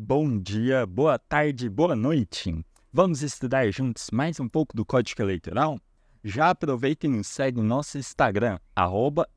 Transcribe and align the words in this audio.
Bom 0.00 0.38
dia, 0.38 0.86
boa 0.86 1.18
tarde, 1.18 1.68
boa 1.68 1.96
noite. 1.96 2.64
Vamos 2.92 3.20
estudar 3.20 3.68
juntos 3.72 4.12
mais 4.12 4.38
um 4.38 4.48
pouco 4.48 4.76
do 4.76 4.86
Código 4.86 5.20
Eleitoral? 5.20 5.76
Já 6.22 6.50
aproveita 6.50 7.06
e 7.06 7.10
nos 7.10 7.26
segue 7.26 7.56
no 7.56 7.64
nosso 7.64 7.98
Instagram, 7.98 8.60
arroba. 8.76 9.28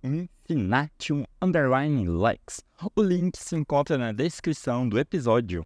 O 2.95 3.01
link 3.01 3.37
se 3.37 3.55
encontra 3.55 3.97
na 3.97 4.11
descrição 4.11 4.87
do 4.87 4.99
episódio. 4.99 5.65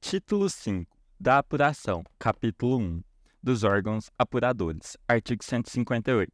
Título 0.00 0.48
5 0.48 0.90
da 1.20 1.36
Apuração, 1.36 2.02
Capítulo 2.18 2.78
1 2.78 3.02
dos 3.42 3.62
órgãos 3.62 4.10
apuradores, 4.18 4.96
artigo 5.06 5.44
158. 5.44 6.32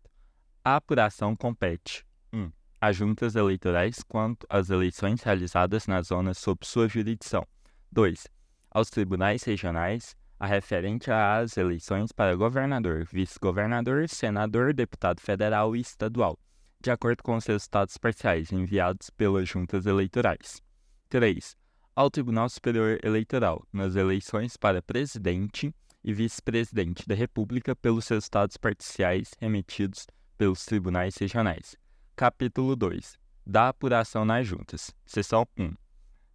A 0.65 0.77
apuração 0.77 1.35
compete 1.35 2.07
1. 2.33 2.53
às 2.81 2.95
juntas 2.95 3.35
eleitorais 3.35 4.01
quanto 4.05 4.47
às 4.49 4.71
eleições 4.71 5.23
realizadas 5.25 5.89
nas 5.89 6.07
zonas 6.07 6.39
sob 6.39 6.65
sua 6.65 6.87
jurisdição. 6.87 7.45
2. 7.93 8.27
Aos 8.71 8.89
tribunais 8.89 9.43
regionais, 9.43 10.17
a 10.39 10.47
referente 10.47 11.11
às 11.11 11.57
eleições 11.57 12.13
para 12.13 12.37
governador, 12.37 13.05
vice-governador, 13.05 14.09
senador, 14.09 14.73
deputado 14.73 15.21
federal 15.21 15.75
e 15.75 15.81
estadual, 15.81 16.39
de 16.81 16.91
acordo 16.91 17.23
com 17.23 17.37
os 17.37 17.45
resultados 17.45 17.99
parciais 17.99 18.53
enviados 18.53 19.11
pelas 19.11 19.49
juntas 19.49 19.87
eleitorais. 19.87 20.63
3. 21.09 21.57
Ao 21.95 22.11
Tribunal 22.11 22.49
Superior 22.49 22.99
Eleitoral, 23.03 23.67
nas 23.73 23.97
eleições 23.97 24.57
para 24.57 24.81
presidente 24.81 25.75
e 26.03 26.15
vice-presidente 26.15 27.07
da 27.07 27.15
República 27.15 27.77
pelos 27.77 28.09
resultados 28.09 28.57
parciais 28.57 29.33
remetidos 29.39 30.07
pelos 30.39 30.65
tribunais 30.65 31.17
regionais. 31.17 31.77
Capítulo 32.17 32.75
2. 32.77 33.19
Da 33.45 33.69
apuração 33.69 34.25
nas 34.25 34.47
juntas. 34.47 34.95
Seção 35.05 35.47
1. 35.59 35.75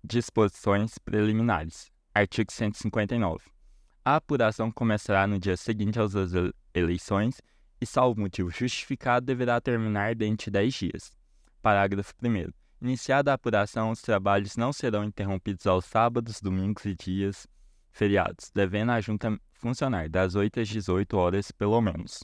Disposições 0.07 0.99
preliminares. 0.99 1.91
Artigo 2.13 2.51
159. 2.51 3.43
A 4.05 4.17
apuração 4.17 4.69
começará 4.69 5.25
no 5.25 5.39
dia 5.39 5.57
seguinte 5.57 5.99
às 5.99 6.11
eleições 6.75 7.41
e, 7.81 7.87
salvo 7.87 8.21
motivo 8.21 8.51
justificado, 8.51 9.25
deverá 9.25 9.59
terminar 9.59 10.13
dentro 10.13 10.45
de 10.45 10.51
10 10.51 10.73
dias. 10.75 11.11
Parágrafo 11.59 12.13
1. 12.23 12.51
Iniciada 12.85 13.31
a 13.31 13.33
apuração, 13.33 13.89
os 13.89 13.99
trabalhos 13.99 14.55
não 14.55 14.71
serão 14.71 15.03
interrompidos 15.03 15.65
aos 15.65 15.85
sábados, 15.85 16.39
domingos 16.39 16.85
e 16.85 16.93
dias 16.93 17.47
feriados, 17.91 18.51
devendo 18.53 18.91
a 18.91 19.01
junta 19.01 19.35
funcionar 19.53 20.07
das 20.07 20.35
8 20.35 20.59
às 20.59 20.67
18 20.67 21.17
horas, 21.17 21.51
pelo 21.51 21.81
menos. 21.81 22.23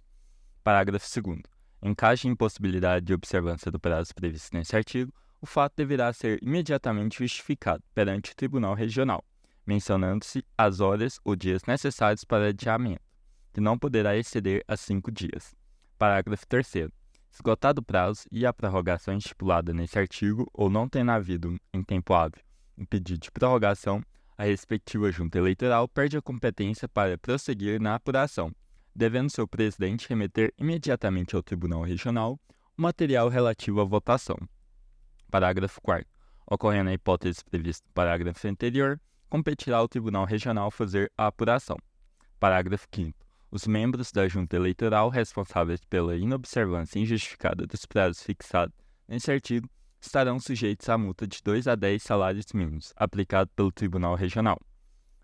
Parágrafo 0.63 1.07
2. 1.19 1.39
Em 1.81 1.95
caso 1.95 2.21
de 2.21 2.27
impossibilidade 2.27 3.07
de 3.07 3.13
observância 3.15 3.71
do 3.71 3.79
prazo 3.79 4.13
previsto 4.13 4.55
nesse 4.55 4.75
artigo, 4.75 5.11
o 5.41 5.45
fato 5.45 5.73
deverá 5.75 6.13
ser 6.13 6.39
imediatamente 6.41 7.17
justificado 7.17 7.83
perante 7.95 8.31
o 8.31 8.35
Tribunal 8.35 8.75
Regional, 8.75 9.25
mencionando-se 9.65 10.45
as 10.57 10.79
horas 10.79 11.19
ou 11.25 11.35
dias 11.35 11.63
necessários 11.67 12.23
para 12.23 12.49
adiamento, 12.49 13.01
que 13.51 13.59
não 13.59 13.77
poderá 13.77 14.15
exceder 14.15 14.63
a 14.67 14.77
cinco 14.77 15.11
dias. 15.11 15.55
Parágrafo 15.97 16.47
3. 16.47 16.89
Esgotado 17.33 17.81
o 17.81 17.83
prazo 17.83 18.25
e 18.31 18.45
a 18.45 18.53
prorrogação 18.53 19.17
estipulada 19.17 19.73
nesse 19.73 19.97
artigo, 19.97 20.47
ou 20.53 20.69
não 20.69 20.87
tendo 20.87 21.11
havido, 21.11 21.57
em 21.73 21.81
tempo 21.81 22.13
hábil, 22.13 22.41
um 22.77 22.85
pedido 22.85 23.19
de 23.19 23.31
prorrogação, 23.31 24.03
a 24.37 24.43
respectiva 24.43 25.11
junta 25.11 25.37
eleitoral 25.37 25.87
perde 25.87 26.17
a 26.17 26.21
competência 26.21 26.87
para 26.87 27.17
prosseguir 27.17 27.79
na 27.79 27.95
apuração, 27.95 28.51
devendo 28.95 29.29
seu 29.29 29.47
presidente 29.47 30.09
remeter 30.09 30.53
imediatamente 30.57 31.35
ao 31.35 31.43
Tribunal 31.43 31.83
Regional 31.83 32.39
o 32.77 32.81
material 32.81 33.29
relativo 33.29 33.79
à 33.79 33.83
votação. 33.83 34.37
Parágrafo 35.31 35.79
4. 35.81 36.05
Ocorrendo 36.45 36.89
a 36.89 36.93
hipótese 36.93 37.43
prevista 37.43 37.87
no 37.87 37.93
parágrafo 37.93 38.45
anterior, 38.45 38.99
competirá 39.29 39.77
ao 39.77 39.87
Tribunal 39.87 40.25
Regional 40.25 40.69
fazer 40.69 41.09
a 41.17 41.27
apuração. 41.27 41.77
Parágrafo 42.37 42.85
5. 42.93 43.17
Os 43.49 43.65
membros 43.65 44.11
da 44.11 44.27
Junta 44.27 44.57
Eleitoral 44.57 45.07
responsáveis 45.09 45.79
pela 45.85 46.17
inobservância 46.17 46.99
injustificada 46.99 47.65
dos 47.65 47.85
prazos 47.85 48.21
fixados 48.21 48.75
nesse 49.07 49.31
artigo 49.31 49.69
estarão 50.01 50.37
sujeitos 50.37 50.89
à 50.89 50.97
multa 50.97 51.25
de 51.25 51.41
2 51.41 51.67
a 51.67 51.75
10 51.75 52.03
salários 52.03 52.47
mínimos, 52.53 52.91
aplicado 52.97 53.49
pelo 53.55 53.71
Tribunal 53.71 54.15
Regional. 54.15 54.59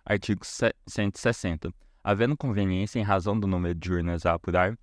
Artigo 0.06 0.46
160. 0.46 1.70
Havendo 2.02 2.38
conveniência 2.38 2.98
em 2.98 3.04
razão 3.04 3.38
do 3.38 3.46
número 3.46 3.76
de 3.76 3.92
urnas 3.92 4.26
a 4.26 4.36
apurar, 4.36 4.78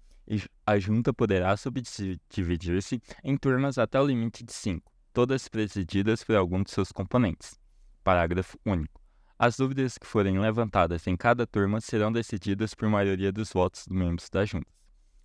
a 0.66 0.78
Junta 0.78 1.14
poderá 1.14 1.56
subdividir-se 1.56 3.00
em 3.22 3.36
turmas 3.38 3.78
até 3.78 3.98
o 3.98 4.06
limite 4.06 4.44
de 4.44 4.52
5, 4.52 4.90
todas 5.14 5.48
presididas 5.48 6.24
por 6.24 6.34
algum 6.34 6.62
de 6.62 6.72
seus 6.72 6.90
componentes. 6.90 7.58
Parágrafo 8.02 8.58
único. 8.66 9.00
As 9.38 9.56
dúvidas 9.56 9.96
que 9.96 10.06
forem 10.06 10.38
levantadas 10.38 11.06
em 11.06 11.16
cada 11.16 11.46
turma 11.46 11.80
serão 11.80 12.12
decididas 12.12 12.74
por 12.74 12.88
maioria 12.88 13.32
dos 13.32 13.52
votos 13.52 13.86
dos 13.86 13.96
membros 13.96 14.28
da 14.28 14.44
Junta. 14.44 14.70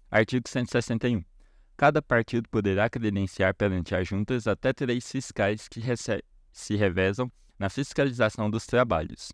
Artigo 0.09 0.47
161. 0.47 1.23
Cada 1.75 2.01
partido 2.01 2.47
poderá 2.49 2.89
credenciar 2.89 3.55
perante 3.55 3.95
as 3.95 4.07
juntas 4.07 4.47
até 4.47 4.73
três 4.73 5.09
fiscais 5.11 5.67
que 5.67 5.81
se 6.51 6.75
revezam 6.75 7.31
na 7.57 7.69
fiscalização 7.69 8.49
dos 8.49 8.65
trabalhos. 8.65 9.31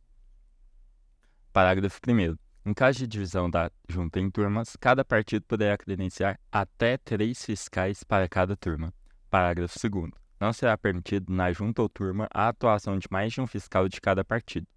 Parágrafo 1.51 1.99
1. 2.07 2.35
Em 2.65 2.73
caso 2.73 2.99
de 2.99 3.07
divisão 3.07 3.49
da 3.49 3.69
junta 3.89 4.19
em 4.19 4.29
turmas, 4.31 4.75
cada 4.79 5.03
partido 5.03 5.45
poderá 5.45 5.77
credenciar 5.77 6.39
até 6.51 6.97
três 6.97 7.43
fiscais 7.43 8.03
para 8.03 8.27
cada 8.29 8.55
turma. 8.55 8.93
Parágrafo 9.29 9.77
2. 9.89 10.24
Não 10.45 10.53
será 10.53 10.77
permitido 10.77 11.33
na 11.33 11.51
junta 11.51 11.81
ou 11.81 11.89
turma 11.89 12.27
a 12.31 12.47
atuação 12.49 12.99
de 12.99 13.07
mais 13.09 13.33
de 13.33 13.41
um 13.41 13.47
fiscal 13.47 13.89
de 13.89 13.99
cada 13.99 14.23
partido. 14.23 14.67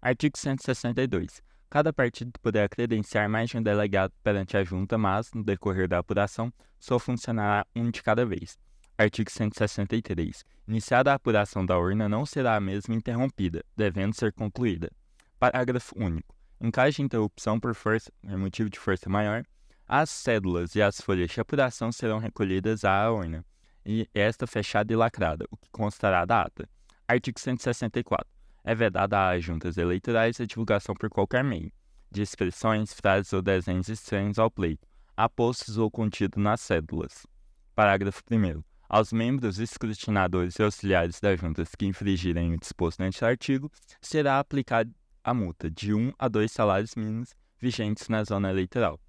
Artigo 0.00 0.36
162. 0.36 1.40
Cada 1.70 1.92
partido 1.92 2.32
poderá 2.42 2.68
credenciar 2.68 3.28
mais 3.28 3.48
de 3.48 3.56
um 3.56 3.62
delegado 3.62 4.12
perante 4.20 4.56
a 4.56 4.64
junta, 4.64 4.98
mas, 4.98 5.30
no 5.32 5.44
decorrer 5.44 5.86
da 5.86 6.00
apuração, 6.00 6.52
só 6.76 6.98
funcionará 6.98 7.64
um 7.72 7.88
de 7.88 8.02
cada 8.02 8.26
vez. 8.26 8.58
Artigo 8.98 9.30
163. 9.30 10.44
Iniciada 10.66 11.12
a 11.12 11.14
apuração 11.14 11.64
da 11.64 11.78
urna, 11.78 12.08
não 12.08 12.26
será 12.26 12.56
a 12.56 12.60
mesma 12.60 12.96
interrompida, 12.96 13.64
devendo 13.76 14.16
ser 14.16 14.32
concluída. 14.32 14.90
Parágrafo 15.38 15.94
único. 15.96 16.34
Em 16.60 16.68
caso 16.68 16.96
de 16.96 17.02
interrupção 17.02 17.60
por 17.60 17.76
força, 17.76 18.10
motivo 18.24 18.68
de 18.68 18.80
força 18.80 19.08
maior, 19.08 19.44
as 19.86 20.10
cédulas 20.10 20.74
e 20.74 20.82
as 20.82 21.00
folhas 21.00 21.30
de 21.30 21.40
apuração 21.40 21.92
serão 21.92 22.18
recolhidas 22.18 22.84
à 22.84 23.08
urna, 23.08 23.44
e 23.84 24.08
esta 24.14 24.46
fechada 24.46 24.92
e 24.92 24.96
lacrada, 24.96 25.44
o 25.50 25.56
que 25.56 25.68
constará 25.70 26.24
da 26.24 26.42
ata. 26.42 26.68
Artigo 27.06 27.38
164 27.38 28.26
é 28.64 28.74
vedada 28.74 29.30
às 29.30 29.44
juntas 29.44 29.76
eleitorais 29.76 30.40
a 30.40 30.46
divulgação 30.46 30.94
por 30.94 31.10
qualquer 31.10 31.42
meio, 31.42 31.72
de 32.10 32.22
expressões, 32.22 32.92
frases 32.92 33.32
ou 33.32 33.42
desenhos 33.42 33.88
estranhos 33.88 34.38
ao 34.38 34.50
pleito, 34.50 34.86
apostos 35.16 35.76
ou 35.78 35.90
contido 35.90 36.40
nas 36.40 36.60
cédulas. 36.60 37.26
Parágrafo 37.74 38.22
1. 38.30 38.62
Aos 38.88 39.12
membros, 39.12 39.58
escrutinadores 39.58 40.58
e 40.58 40.62
auxiliares 40.62 41.18
das 41.18 41.40
juntas 41.40 41.74
que 41.74 41.86
infringirem 41.86 42.54
o 42.54 42.58
disposto 42.58 43.00
neste 43.00 43.24
artigo, 43.24 43.70
será 44.00 44.38
aplicada 44.38 44.90
a 45.24 45.32
multa 45.32 45.70
de 45.70 45.94
1 45.94 46.12
a 46.18 46.28
2 46.28 46.52
salários 46.52 46.94
mínimos 46.94 47.34
vigentes 47.58 48.08
na 48.08 48.22
zona 48.22 48.50
eleitoral, 48.50 49.00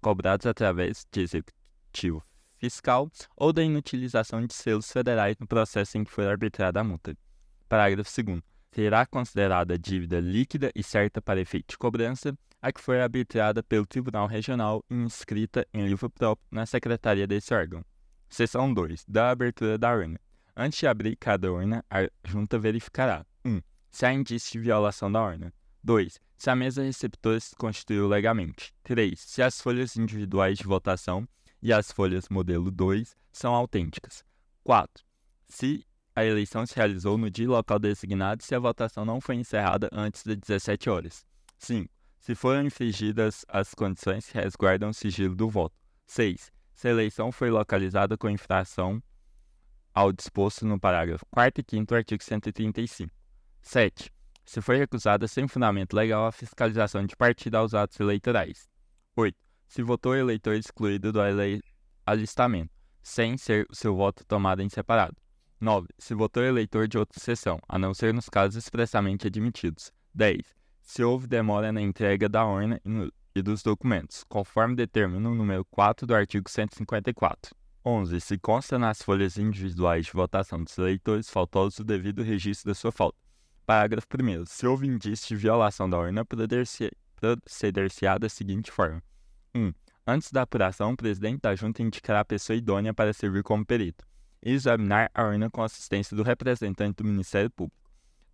cobrados 0.00 0.46
através 0.46 1.04
de 1.10 1.22
executivo 1.22 2.22
fiscal 2.62 3.10
ou 3.36 3.52
da 3.52 3.60
inutilização 3.60 4.46
de 4.46 4.54
selos 4.54 4.92
federais 4.92 5.36
no 5.40 5.48
processo 5.48 5.98
em 5.98 6.04
que 6.04 6.12
for 6.12 6.24
arbitrada 6.24 6.80
a 6.80 6.84
multa. 6.84 7.16
Parágrafo 7.68 8.22
2 8.22 8.40
será 8.70 9.04
considerada 9.04 9.76
dívida 9.76 10.20
líquida 10.20 10.70
e 10.72 10.82
certa 10.82 11.20
para 11.20 11.40
efeito 11.40 11.72
de 11.72 11.78
cobrança 11.78 12.32
a 12.60 12.70
que 12.70 12.80
for 12.80 12.96
arbitrada 12.96 13.64
pelo 13.64 13.84
Tribunal 13.84 14.28
Regional 14.28 14.84
e 14.88 14.94
inscrita 14.94 15.66
em 15.74 15.84
livro 15.84 16.08
próprio 16.08 16.46
na 16.52 16.64
secretaria 16.64 17.26
desse 17.26 17.52
órgão. 17.52 17.84
Seção 18.28 18.72
2. 18.72 19.04
Da 19.08 19.30
abertura 19.30 19.76
da 19.76 19.92
urna. 19.92 20.20
Antes 20.56 20.78
de 20.78 20.86
abrir 20.86 21.16
cada 21.16 21.50
urna, 21.52 21.84
a 21.90 22.08
junta 22.24 22.60
verificará 22.60 23.26
1. 23.44 23.50
Um, 23.50 23.60
se 23.90 24.06
há 24.06 24.12
indício 24.12 24.52
de 24.52 24.60
violação 24.60 25.10
da 25.10 25.20
urna. 25.20 25.52
2. 25.82 26.20
Se 26.38 26.48
a 26.48 26.54
mesa 26.54 26.82
receptora 26.84 27.40
se 27.40 27.56
constituiu 27.56 28.06
legalmente. 28.06 28.72
3. 28.84 29.18
Se 29.18 29.42
as 29.42 29.60
folhas 29.60 29.96
individuais 29.96 30.58
de 30.58 30.64
votação 30.64 31.26
e 31.62 31.72
as 31.72 31.92
folhas 31.92 32.28
modelo 32.28 32.70
2 32.70 33.16
são 33.32 33.54
autênticas. 33.54 34.24
4. 34.64 35.04
Se 35.48 35.86
a 36.14 36.24
eleição 36.24 36.66
se 36.66 36.76
realizou 36.76 37.16
no 37.16 37.30
dia 37.30 37.48
local 37.48 37.78
designado 37.78 38.42
se 38.42 38.54
a 38.54 38.58
votação 38.58 39.04
não 39.04 39.20
foi 39.20 39.36
encerrada 39.36 39.88
antes 39.92 40.24
das 40.24 40.36
17 40.36 40.90
horas. 40.90 41.24
5. 41.58 41.88
Se 42.18 42.34
foram 42.34 42.66
infringidas 42.66 43.44
as 43.48 43.74
condições 43.74 44.26
que 44.28 44.38
resguardam 44.38 44.90
o 44.90 44.94
sigilo 44.94 45.34
do 45.34 45.48
voto. 45.48 45.74
6. 46.06 46.52
Se 46.74 46.88
a 46.88 46.90
eleição 46.90 47.32
foi 47.32 47.50
localizada 47.50 48.18
com 48.18 48.28
infração 48.28 49.02
ao 49.94 50.12
disposto 50.12 50.66
no 50.66 50.78
parágrafo 50.78 51.24
4 51.30 51.62
e 51.62 51.70
5 51.70 51.86
do 51.86 51.94
artigo 51.94 52.22
135. 52.22 53.10
7. 53.60 54.12
Se 54.44 54.60
foi 54.60 54.76
recusada 54.76 55.28
sem 55.28 55.46
fundamento 55.46 55.94
legal 55.94 56.26
a 56.26 56.32
fiscalização 56.32 57.06
de 57.06 57.16
partido 57.16 57.54
aos 57.56 57.74
atos 57.74 57.98
eleitorais. 58.00 58.68
8. 59.16 59.41
Se 59.72 59.82
votou 59.82 60.14
eleitor 60.14 60.54
excluído 60.54 61.10
do 61.14 61.18
alistamento, 62.04 62.70
sem 63.02 63.38
ser 63.38 63.66
o 63.70 63.74
seu 63.74 63.96
voto 63.96 64.22
tomado 64.26 64.60
em 64.60 64.68
separado. 64.68 65.16
9. 65.58 65.88
Se 65.96 66.12
votou 66.12 66.44
eleitor 66.44 66.86
de 66.86 66.98
outra 66.98 67.18
sessão, 67.18 67.58
a 67.66 67.78
não 67.78 67.94
ser 67.94 68.12
nos 68.12 68.28
casos 68.28 68.56
expressamente 68.56 69.28
admitidos. 69.28 69.90
10. 70.12 70.42
Se 70.82 71.02
houve 71.02 71.26
demora 71.26 71.72
na 71.72 71.80
entrega 71.80 72.28
da 72.28 72.44
urna 72.44 72.78
e, 72.84 72.88
no, 72.90 73.10
e 73.34 73.40
dos 73.40 73.62
documentos, 73.62 74.22
conforme 74.28 74.76
determina 74.76 75.30
o 75.30 75.34
número 75.34 75.64
4 75.70 76.06
do 76.06 76.14
artigo 76.14 76.50
154. 76.50 77.56
11. 77.82 78.20
Se 78.20 78.36
consta 78.36 78.78
nas 78.78 79.00
folhas 79.00 79.38
individuais 79.38 80.04
de 80.04 80.12
votação 80.12 80.62
dos 80.62 80.76
eleitores 80.76 81.30
faltosos 81.30 81.78
o 81.78 81.84
devido 81.84 82.22
registro 82.22 82.68
da 82.68 82.74
sua 82.74 82.92
falta. 82.92 83.16
Parágrafo 83.64 84.06
1. 84.20 84.44
Se 84.44 84.66
houve 84.66 84.86
indício 84.86 85.28
de 85.28 85.36
violação 85.36 85.88
da 85.88 85.98
urna, 85.98 86.26
proceder-se-á 86.26 88.18
da 88.18 88.28
seguinte 88.28 88.70
forma: 88.70 89.02
1. 89.54 89.72
Antes 90.06 90.32
da 90.32 90.42
apuração, 90.42 90.92
o 90.92 90.96
presidente 90.96 91.40
da 91.42 91.54
junta 91.54 91.82
indicará 91.82 92.20
a 92.20 92.24
pessoa 92.24 92.56
idônea 92.56 92.92
para 92.92 93.12
servir 93.12 93.42
como 93.42 93.64
perito 93.64 94.04
e 94.42 94.50
examinar 94.50 95.10
a 95.14 95.22
urna 95.22 95.48
com 95.48 95.62
assistência 95.62 96.16
do 96.16 96.22
representante 96.22 96.96
do 96.96 97.04
Ministério 97.04 97.50
Público. 97.50 97.80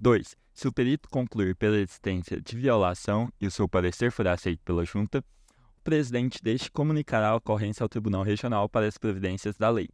2. 0.00 0.36
Se 0.54 0.66
o 0.66 0.72
perito 0.72 1.08
concluir 1.08 1.54
pela 1.56 1.76
existência 1.76 2.40
de 2.40 2.56
violação 2.56 3.30
e 3.40 3.46
o 3.46 3.50
seu 3.50 3.68
parecer 3.68 4.10
for 4.10 4.26
aceito 4.26 4.62
pela 4.64 4.84
junta, 4.84 5.18
o 5.18 5.82
presidente 5.84 6.42
deste 6.42 6.70
comunicará 6.70 7.28
a 7.28 7.36
ocorrência 7.36 7.84
ao 7.84 7.88
Tribunal 7.88 8.22
Regional 8.22 8.68
para 8.68 8.86
as 8.86 8.96
providências 8.96 9.56
da 9.56 9.68
lei. 9.68 9.88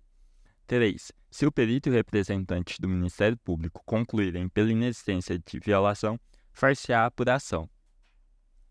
3. 0.67 1.13
Se 1.31 1.45
o 1.45 1.53
perito 1.53 1.89
e 1.89 1.91
o 1.91 1.95
representante 1.95 2.81
do 2.81 2.89
Ministério 2.89 3.37
Público 3.37 3.83
concluírem 3.85 4.49
pela 4.49 4.71
inexistência 4.71 5.39
de 5.39 5.59
violação, 5.59 6.19
far-se-á 6.53 7.03
a 7.03 7.07
apuração. 7.07 7.69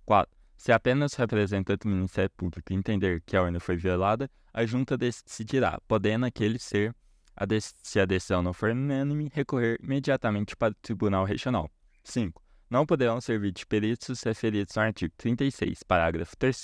4. 0.06 0.43
Se 0.63 0.71
apenas 0.71 1.12
o 1.12 1.18
representante 1.18 1.81
do 1.81 1.89
Ministério 1.89 2.31
Público 2.38 2.71
entender 2.71 3.21
que 3.25 3.36
a 3.36 3.42
urna 3.42 3.60
foi 3.60 3.75
violada, 3.75 4.31
a 4.54 4.65
junta 4.65 4.98
decidirá, 4.98 5.77
podendo 5.89 6.25
aquele 6.25 6.57
ser 6.57 6.95
a 7.36 7.44
se 7.60 8.00
a 8.00 8.06
decisão 8.06 8.42
não 8.42 8.54
for 8.54 8.69
unânime, 8.69 9.30
recorrer 9.33 9.77
imediatamente 9.83 10.56
para 10.56 10.71
o 10.71 10.75
Tribunal 10.75 11.25
Regional. 11.25 11.69
5. 12.06 12.42
Não 12.69 12.86
poderão 12.86 13.19
servir 13.19 13.51
de 13.51 13.65
peritos 13.65 14.07
os 14.07 14.24
referidos 14.24 14.74
no 14.77 14.83
artigo 14.83 15.13
36, 15.18 15.83
parágrafo 15.83 16.38
3 16.38 16.63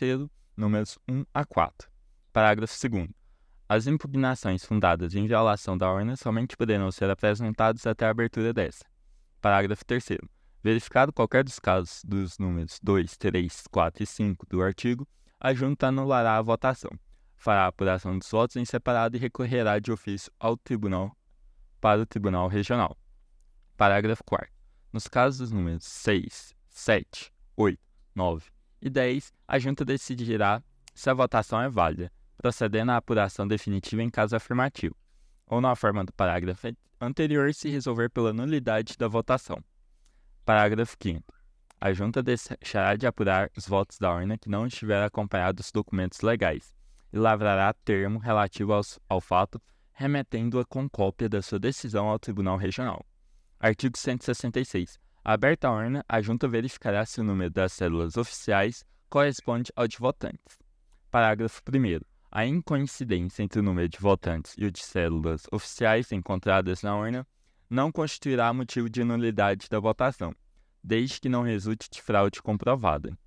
números 0.55 0.97
1 1.05 1.25
a 1.33 1.43
4. 1.43 1.89
Parágrafo 2.31 2.73
2 2.89 3.09
As 3.67 3.85
impugnações 3.85 4.63
fundadas 4.63 5.13
em 5.13 5.27
violação 5.27 5.77
da 5.77 5.91
urna 5.91 6.15
somente 6.15 6.55
poderão 6.55 6.89
ser 6.89 7.09
apresentadas 7.09 7.85
até 7.85 8.05
a 8.05 8.11
abertura 8.11 8.53
dessa. 8.53 8.85
Parágrafo 9.41 9.83
3 9.83 10.07
Verificado 10.63 11.13
qualquer 11.13 11.43
dos 11.43 11.59
casos 11.59 12.01
dos 12.03 12.37
números 12.37 12.79
2, 12.83 13.17
3, 13.17 13.63
4 13.71 14.03
e 14.03 14.05
5 14.05 14.45
do 14.47 14.61
artigo, 14.61 15.07
a 15.39 15.53
junta 15.53 15.87
anulará 15.87 16.37
a 16.37 16.41
votação 16.41 16.91
fará 17.39 17.63
a 17.63 17.67
apuração 17.67 18.19
dos 18.19 18.29
votos 18.29 18.57
em 18.57 18.65
separado 18.65 19.15
e 19.15 19.19
recorrerá 19.19 19.79
de 19.79 19.91
ofício 19.91 20.31
ao 20.37 20.57
tribunal 20.57 21.15
para 21.79 22.01
o 22.01 22.05
Tribunal 22.05 22.49
Regional. 22.49 22.97
Parágrafo 23.77 24.23
4 24.25 24.51
Nos 24.91 25.07
casos 25.07 25.39
dos 25.39 25.51
números 25.51 25.85
6, 25.85 26.53
7, 26.67 27.31
8, 27.55 27.79
9 28.13 28.45
e 28.81 28.89
10, 28.89 29.33
a 29.47 29.57
Junta 29.57 29.85
decidirá 29.85 30.61
se 30.93 31.09
a 31.09 31.13
votação 31.13 31.61
é 31.61 31.69
válida, 31.69 32.11
procedendo 32.37 32.91
à 32.91 32.97
apuração 32.97 33.47
definitiva 33.47 34.03
em 34.03 34.09
caso 34.09 34.35
afirmativo, 34.35 34.95
ou 35.47 35.61
na 35.61 35.75
forma 35.77 36.03
do 36.03 36.11
parágrafo 36.11 36.67
anterior 36.99 37.53
se 37.53 37.69
resolver 37.69 38.09
pela 38.09 38.33
nulidade 38.33 38.97
da 38.97 39.07
votação. 39.07 39.63
Parágrafo 40.49 40.97
5 40.99 41.31
A 41.79 41.93
Junta 41.93 42.23
deixará 42.23 42.95
de 42.95 43.05
apurar 43.05 43.51
os 43.55 43.67
votos 43.67 43.99
da 43.99 44.11
urna 44.11 44.35
que 44.35 44.49
não 44.49 44.65
estiver 44.65 45.03
acompanhados 45.03 45.65
dos 45.65 45.71
documentos 45.71 46.21
legais, 46.21 46.73
e 47.13 47.19
lavrará 47.19 47.71
termo 47.85 48.17
relativo 48.17 48.73
aos, 48.73 48.99
ao 49.07 49.21
fato, 49.21 49.61
remetendo-a 49.93 50.65
com 50.65 50.89
cópia 50.89 51.29
da 51.29 51.39
sua 51.43 51.59
decisão 51.59 52.07
ao 52.07 52.17
Tribunal 52.17 52.57
Regional. 52.57 53.05
Artigo 53.59 53.95
166. 53.95 54.97
Aberta 55.23 55.67
a 55.67 55.71
urna, 55.71 56.03
a 56.09 56.19
Junta 56.19 56.47
verificará 56.47 57.05
se 57.05 57.21
o 57.21 57.23
número 57.23 57.51
das 57.51 57.71
células 57.71 58.17
oficiais 58.17 58.83
corresponde 59.07 59.71
ao 59.75 59.87
de 59.87 59.99
votantes. 59.99 60.57
Parágrafo 61.11 61.61
1. 61.71 61.99
A 62.31 62.47
incoincidência 62.47 63.43
entre 63.43 63.59
o 63.59 63.63
número 63.63 63.87
de 63.87 63.99
votantes 63.99 64.55
e 64.57 64.65
o 64.65 64.71
de 64.71 64.79
células 64.79 65.43
oficiais 65.51 66.11
encontradas 66.11 66.81
na 66.81 66.97
urna 66.97 67.27
não 67.69 67.91
constituirá 67.91 68.51
motivo 68.51 68.89
de 68.89 69.03
nulidade 69.03 69.67
da 69.69 69.79
votação, 69.79 70.33
desde 70.83 71.21
que 71.21 71.29
não 71.29 71.43
resulte 71.43 71.87
de 71.91 72.01
fraude 72.01 72.41
comprovada. 72.41 73.17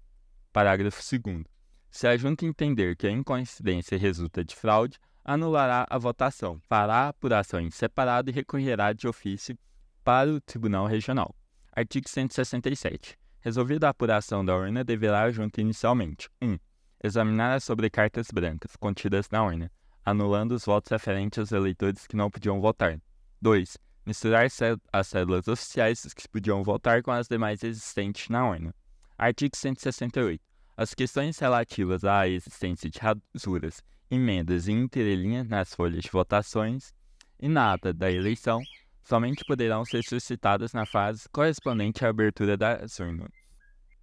Parágrafo 0.52 1.00
2. 1.00 1.44
Se 1.90 2.06
a 2.06 2.16
junta 2.16 2.44
entender 2.44 2.96
que 2.96 3.06
a 3.06 3.10
incoincidência 3.10 3.96
resulta 3.96 4.44
de 4.44 4.56
fraude, 4.56 4.98
anulará 5.24 5.86
a 5.88 5.98
votação, 5.98 6.58
fará 6.68 7.04
a 7.04 7.08
apuração 7.08 7.60
em 7.60 7.70
separado 7.70 8.30
e 8.30 8.32
recorrerá 8.32 8.92
de 8.92 9.06
ofício 9.06 9.56
para 10.02 10.30
o 10.30 10.40
Tribunal 10.40 10.86
Regional. 10.86 11.34
Artigo 11.74 12.08
167. 12.08 13.16
Resolvida 13.40 13.86
a 13.86 13.90
apuração 13.90 14.44
da 14.44 14.56
urna, 14.56 14.82
deverá 14.82 15.22
a 15.22 15.30
junta 15.30 15.60
inicialmente 15.60 16.28
1. 16.40 16.52
Um, 16.52 16.58
examinar 17.02 17.54
as 17.54 17.64
sobrecartas 17.64 18.28
brancas 18.32 18.76
contidas 18.76 19.28
na 19.30 19.44
urna, 19.44 19.70
anulando 20.04 20.52
os 20.52 20.64
votos 20.64 20.90
referentes 20.90 21.38
aos 21.38 21.52
eleitores 21.52 22.06
que 22.06 22.16
não 22.16 22.30
podiam 22.30 22.60
votar. 22.60 23.00
2. 23.40 23.76
Misturar 24.04 24.46
as 24.92 25.06
cédulas 25.06 25.46
oficiais 25.48 26.02
que 26.14 26.28
podiam 26.28 26.62
votar 26.62 27.02
com 27.02 27.10
as 27.10 27.28
demais 27.28 27.62
existentes 27.62 28.28
na 28.28 28.48
urna. 28.48 28.74
Artigo 29.16 29.56
168 29.56 30.52
as 30.76 30.94
questões 30.94 31.38
relativas 31.38 32.02
à 32.02 32.26
existência 32.26 32.88
de 32.88 32.98
rasuras, 32.98 33.82
emendas 34.10 34.68
e 34.68 34.72
entrelinhas 34.72 35.46
nas 35.46 35.74
folhas 35.74 36.02
de 36.02 36.10
votações 36.10 36.94
e 37.38 37.48
na 37.48 37.74
ata 37.74 37.92
da 37.92 38.10
eleição 38.10 38.60
somente 39.04 39.44
poderão 39.44 39.84
ser 39.84 40.02
suscitadas 40.02 40.72
na 40.72 40.86
fase 40.86 41.28
correspondente 41.30 42.04
à 42.04 42.08
abertura 42.08 42.56
das 42.56 42.98
urnas. 42.98 43.30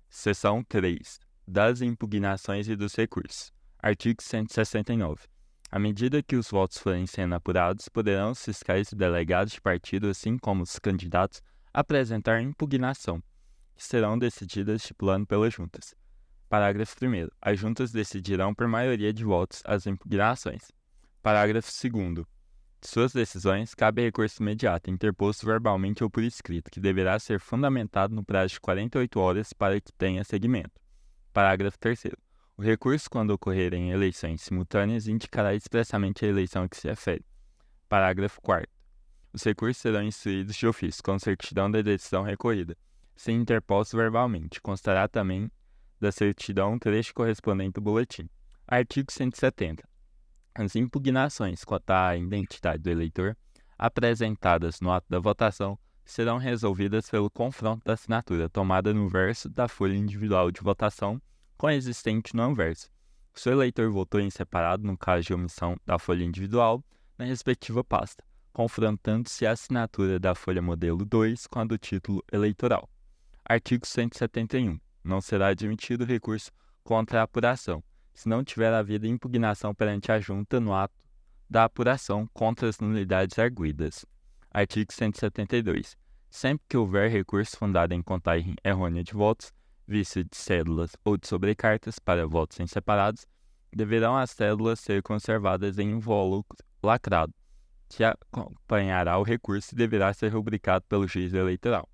Seção 0.09 0.63
3. 0.63 1.19
Das 1.47 1.81
impugnações 1.81 2.67
e 2.67 2.75
dos 2.75 2.95
recursos. 2.95 3.51
Artigo 3.81 4.21
169. 4.21 5.27
À 5.71 5.77
medida 5.77 6.23
que 6.23 6.35
os 6.35 6.49
votos 6.49 6.79
forem 6.79 7.05
sendo 7.05 7.35
apurados, 7.35 7.87
poderão 7.87 8.31
os 8.31 8.43
fiscais 8.43 8.91
e 8.91 8.95
delegados 8.95 9.53
de 9.53 9.61
partido, 9.61 10.07
assim 10.07 10.37
como 10.37 10.63
os 10.63 10.79
candidatos, 10.79 11.43
apresentar 11.71 12.41
impugnação, 12.41 13.21
que 13.75 13.83
serão 13.83 14.17
decididas 14.17 14.81
estipulando 14.81 15.27
pelas 15.27 15.53
juntas. 15.53 15.93
Parágrafo 16.49 16.95
1. 17.05 17.27
As 17.39 17.59
juntas 17.59 17.91
decidirão 17.91 18.55
por 18.55 18.67
maioria 18.67 19.13
de 19.13 19.23
votos 19.23 19.61
as 19.63 19.85
impugnações. 19.85 20.71
Parágrafo 21.21 21.69
2. 21.87 22.25
De 22.81 22.87
suas 22.87 23.13
decisões, 23.13 23.75
cabe 23.75 24.01
recurso 24.01 24.41
imediato, 24.41 24.89
interposto 24.89 25.45
verbalmente 25.45 26.03
ou 26.03 26.09
por 26.09 26.23
escrito, 26.23 26.71
que 26.71 26.79
deverá 26.79 27.19
ser 27.19 27.39
fundamentado 27.39 28.15
no 28.15 28.23
prazo 28.23 28.53
de 28.53 28.61
48 28.61 29.19
horas 29.19 29.53
para 29.53 29.79
que 29.79 29.93
tenha 29.93 30.23
seguimento. 30.23 30.81
Parágrafo 31.31 31.77
3. 31.77 32.05
O 32.59 32.61
recurso, 32.61 33.09
quando 33.09 33.29
ocorrer 33.29 33.73
em 33.73 33.91
eleições 33.91 34.41
simultâneas, 34.41 35.07
indicará 35.07 35.55
expressamente 35.55 36.25
a 36.25 36.27
eleição 36.27 36.67
que 36.67 36.75
se 36.75 36.89
refere. 36.89 37.23
Parágrafo 37.87 38.41
4. 38.41 38.69
Os 39.31 39.43
recursos 39.43 39.77
serão 39.77 40.03
instruídos 40.03 40.57
de 40.57 40.67
ofício, 40.67 41.01
com 41.01 41.17
certidão 41.17 41.71
da 41.71 41.81
decisão 41.81 42.21
recorrida, 42.21 42.75
sem 43.15 43.37
interposto 43.37 43.95
verbalmente. 43.95 44.59
Constará 44.59 45.07
também 45.07 45.49
da 46.01 46.11
certidão 46.11 46.73
um 46.73 46.77
trecho 46.77 47.13
correspondente 47.13 47.79
ao 47.79 47.81
boletim. 47.81 48.29
Artigo 48.67 49.09
170. 49.09 49.81
As 50.53 50.75
impugnações 50.75 51.63
quanto 51.63 51.91
à 51.91 52.17
identidade 52.17 52.83
do 52.83 52.89
eleitor 52.89 53.37
apresentadas 53.77 54.81
no 54.81 54.91
ato 54.91 55.07
da 55.09 55.21
votação 55.21 55.79
serão 56.03 56.37
resolvidas 56.37 57.09
pelo 57.09 57.31
confronto 57.31 57.85
da 57.85 57.93
assinatura 57.93 58.49
tomada 58.49 58.93
no 58.93 59.07
verso 59.07 59.47
da 59.47 59.69
folha 59.69 59.95
individual 59.95 60.51
de 60.51 60.59
votação 60.59 61.21
com 61.59 61.67
a 61.67 61.75
existente 61.75 62.33
no 62.37 62.41
anverso. 62.41 62.89
Se 63.35 63.49
o 63.49 63.51
eleitor 63.51 63.91
votou 63.91 64.21
em 64.21 64.29
separado 64.29 64.87
no 64.87 64.97
caso 64.97 65.27
de 65.27 65.33
omissão 65.33 65.75
da 65.85 65.99
folha 65.99 66.23
individual 66.23 66.81
na 67.17 67.25
respectiva 67.25 67.83
pasta, 67.83 68.23
confrontando-se 68.53 69.45
a 69.45 69.51
assinatura 69.51 70.17
da 70.17 70.33
folha 70.33 70.61
modelo 70.61 71.03
2 71.03 71.47
com 71.47 71.59
a 71.59 71.65
do 71.65 71.77
título 71.77 72.23
eleitoral. 72.31 72.89
Artigo 73.43 73.85
171 73.85 74.79
não 75.03 75.19
será 75.19 75.47
admitido 75.47 76.05
recurso 76.05 76.49
contra 76.81 77.19
a 77.19 77.23
apuração, 77.23 77.83
se 78.13 78.29
não 78.29 78.41
tiver 78.41 78.73
havido 78.73 79.05
impugnação 79.05 79.75
perante 79.75 80.13
a 80.13 80.19
Junta 80.19 80.61
no 80.61 80.73
ato 80.73 80.95
da 81.49 81.65
apuração 81.65 82.25
contra 82.33 82.69
as 82.69 82.79
nulidades 82.79 83.37
arguidas. 83.37 84.05
Artigo 84.49 84.93
172. 84.93 85.97
Sempre 86.29 86.65
que 86.69 86.77
houver 86.77 87.11
recurso 87.11 87.57
fundado 87.57 87.93
em 87.93 88.01
contagem 88.01 88.55
errônea 88.63 89.03
de 89.03 89.13
votos, 89.13 89.51
vício 89.89 90.23
de 90.23 90.37
cédulas 90.37 90.91
ou 91.03 91.17
de 91.17 91.27
sobrecartas 91.27 91.99
para 91.99 92.27
votos 92.27 92.59
em 92.59 92.67
separados, 92.67 93.25
deverão 93.73 94.15
as 94.15 94.31
cédulas 94.31 94.79
ser 94.79 95.01
conservadas 95.01 95.77
em 95.79 95.91
invólucro 95.91 96.57
lacrado, 96.81 97.33
que 97.89 98.03
acompanhará 98.03 99.17
o 99.17 99.23
recurso 99.23 99.73
e 99.73 99.77
deverá 99.77 100.13
ser 100.13 100.29
rubricado 100.29 100.85
pelo 100.87 101.07
juiz 101.07 101.33
eleitoral 101.33 101.89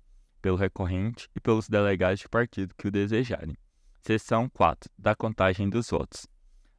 pelo 0.46 0.56
recorrente 0.56 1.28
e 1.34 1.40
pelos 1.40 1.68
delegados 1.68 2.20
de 2.20 2.28
partido 2.28 2.72
que 2.78 2.86
o 2.86 2.90
desejarem. 2.90 3.56
Seção 4.00 4.48
4. 4.48 4.88
Da 4.96 5.12
contagem 5.12 5.68
dos 5.68 5.90
votos. 5.90 6.24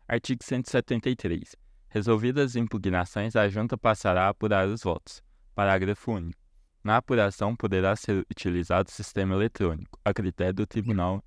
Artigo 0.07 0.41
173. 0.41 1.53
Resolvidas 1.89 2.51
as 2.51 2.55
impugnações, 2.55 3.35
a 3.35 3.49
Junta 3.49 3.77
passará 3.77 4.27
a 4.27 4.29
apurar 4.29 4.69
os 4.69 4.83
votos. 4.83 5.21
Parágrafo 5.53 6.13
único. 6.13 6.39
Na 6.87 6.95
apuração 6.95 7.53
poderá 7.53 7.93
ser 7.97 8.25
utilizado 8.31 8.89
sistema 8.89 9.35
eletrônico, 9.35 9.99
a 10.05 10.13
critério 10.13 10.53
do 10.53 10.65
Tribunal 10.65 11.21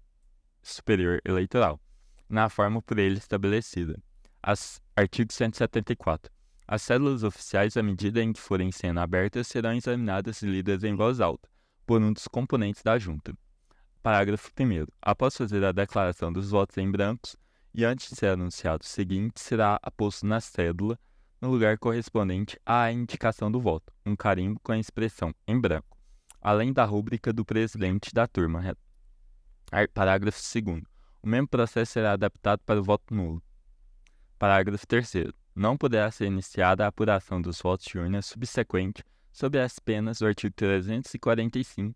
Superior 0.63 1.21
Eleitoral, 1.23 1.79
na 2.27 2.49
forma 2.49 2.81
por 2.81 2.99
ele 2.99 3.19
estabelecida. 3.19 4.03
As, 4.43 4.81
artigo 4.97 5.31
174. 5.31 6.33
As 6.67 6.81
células 6.81 7.23
oficiais, 7.23 7.77
à 7.77 7.83
medida 7.83 8.23
em 8.23 8.33
que 8.33 8.41
forem 8.41 8.73
sendo 8.73 9.01
abertas, 9.01 9.49
serão 9.49 9.75
examinadas 9.75 10.41
e 10.41 10.47
lidas 10.47 10.83
em 10.83 10.97
voz 10.97 11.21
alta 11.21 11.47
por 11.85 12.01
um 12.01 12.11
dos 12.11 12.27
componentes 12.27 12.83
da 12.83 12.99
Junta. 12.99 13.35
Parágrafo 14.03 14.51
1. 14.59 14.87
Após 15.03 15.37
fazer 15.37 15.63
a 15.63 15.73
declaração 15.73 16.33
dos 16.33 16.49
votos 16.53 16.79
em 16.79 16.91
brancos 16.91 17.37
e 17.75 17.85
antes 17.85 18.09
de 18.09 18.17
ser 18.17 18.29
anunciado 18.29 18.83
o 18.83 18.89
seguinte, 18.89 19.39
será 19.39 19.79
aposto 19.83 20.25
na 20.25 20.41
cédula, 20.41 20.99
no 21.41 21.51
lugar 21.51 21.79
correspondente 21.79 22.61
à 22.65 22.93
indicação 22.93 23.51
do 23.51 23.61
voto, 23.61 23.93
um 24.05 24.15
carimbo 24.15 24.61
com 24.61 24.73
a 24.73 24.79
expressão 24.79 25.35
em 25.47 25.59
branco, 25.59 25.97
além 26.41 26.73
da 26.73 26.85
rúbrica 26.85 27.33
do 27.33 27.45
presidente 27.45 28.13
da 28.13 28.27
turma. 28.27 28.77
Parágrafo 29.95 30.39
2. 30.39 30.83
O 31.23 31.29
mesmo 31.29 31.49
processo 31.49 31.93
será 31.93 32.13
adaptado 32.13 32.61
para 32.65 32.81
o 32.81 32.85
voto 32.85 33.15
nulo. 33.15 33.43
Parágrafo 34.39 34.87
3. 34.87 35.13
Não 35.55 35.77
poderá 35.77 36.11
ser 36.11 36.27
iniciada 36.27 36.85
a 36.85 36.89
apuração 36.89 37.41
dos 37.41 37.61
votos 37.61 37.87
de 37.87 37.99
urna 37.99 38.23
subsequente 38.23 39.03
sob 39.33 39.59
as 39.59 39.79
penas 39.79 40.19
do 40.19 40.27
artigo 40.27 40.55
345 40.55 41.95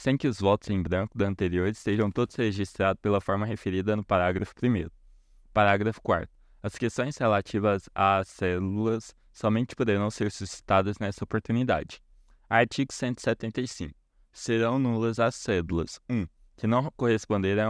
sem 0.00 0.16
que 0.16 0.26
os 0.26 0.40
votos 0.40 0.70
em 0.70 0.82
branco 0.82 1.16
da 1.16 1.26
anterior 1.26 1.68
estejam 1.68 2.10
todos 2.10 2.34
registrados 2.34 2.98
pela 3.02 3.20
forma 3.20 3.44
referida 3.44 3.94
no 3.94 4.02
parágrafo 4.02 4.54
1. 4.62 4.88
Parágrafo 5.52 6.00
4. 6.00 6.39
As 6.62 6.76
questões 6.76 7.16
relativas 7.16 7.88
às 7.94 8.28
células 8.28 9.14
somente 9.32 9.74
poderão 9.74 10.10
ser 10.10 10.30
suscitadas 10.30 10.98
nessa 10.98 11.24
oportunidade. 11.24 12.02
Artigo 12.48 12.92
175. 12.92 13.94
Serão 14.32 14.78
nulas 14.78 15.18
as 15.18 15.34
cédulas 15.36 15.98
1. 16.08 16.26
Que 16.56 16.66
não 16.66 16.90
corresponderem 16.96 17.64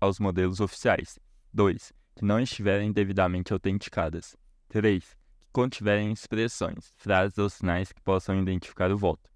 aos 0.00 0.20
modelos 0.20 0.60
oficiais. 0.60 1.18
2. 1.52 1.92
Que 2.14 2.24
não 2.24 2.38
estiverem 2.38 2.92
devidamente 2.92 3.52
autenticadas. 3.52 4.36
3. 4.68 5.04
Que 5.04 5.46
contiverem 5.52 6.12
expressões, 6.12 6.92
frases 6.96 7.38
ou 7.38 7.50
sinais 7.50 7.92
que 7.92 8.00
possam 8.02 8.38
identificar 8.40 8.92
o 8.92 8.98
voto. 8.98 9.28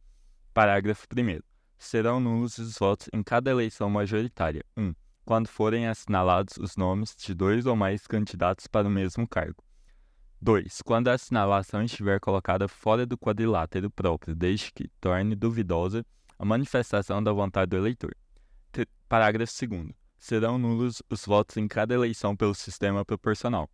Parágrafo 0.55 1.07
1 1.13 1.41
serão 1.77 2.21
nulos 2.21 2.59
os 2.59 2.79
votos 2.79 3.09
em 3.13 3.23
cada 3.23 3.51
eleição 3.51 3.91
majoritária. 3.91 4.65
1. 4.77 4.95
Quando 5.25 5.49
forem 5.49 5.87
assinalados 5.87 6.57
os 6.57 6.77
nomes 6.77 7.15
de 7.17 7.35
dois 7.35 7.67
ou 7.67 7.77
mais 7.77 8.07
candidatos 8.07 8.67
para 8.67 8.89
o 8.89 8.91
mesmo 8.91 9.27
cargo. 9.27 9.63
2. 10.41 10.83
Quando 10.83 11.07
a 11.07 11.13
assinalação 11.13 11.85
estiver 11.85 12.19
colocada 12.19 12.67
fora 12.67 13.07
do 13.07 13.17
quadrilátero 13.17 13.89
próprio, 13.89 14.35
desde 14.35 14.73
que 14.73 14.89
torne 15.01 15.37
duvidosa 15.37 16.05
a 16.37 16.45
manifestação 16.45 17.23
da 17.23 17.33
vontade 17.33 17.71
do 17.71 17.77
eleitor. 17.77 18.13
T 18.73 18.85
parágrafo 19.09 19.53
2. 19.69 19.91
Serão 20.19 20.59
nulos 20.59 21.01
os 21.09 21.25
votos 21.25 21.57
em 21.57 21.69
cada 21.69 21.95
eleição 21.95 22.35
pelo 22.35 22.55
sistema 22.55 23.05
proporcional. 23.05 23.71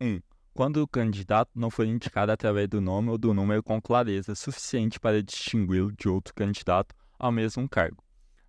1. 0.00 0.06
Um, 0.06 0.20
quando 0.52 0.78
o 0.78 0.88
candidato 0.88 1.52
não 1.54 1.70
for 1.70 1.86
indicado 1.86 2.32
através 2.32 2.68
do 2.68 2.80
nome 2.80 3.10
ou 3.10 3.16
do 3.16 3.32
número 3.32 3.62
com 3.62 3.80
clareza 3.80 4.34
suficiente 4.34 4.98
para 4.98 5.22
distingui-lo 5.22 5.92
de 5.92 6.08
outro 6.08 6.34
candidato 6.34 6.96
ao 7.16 7.30
mesmo 7.30 7.68
cargo, 7.68 8.02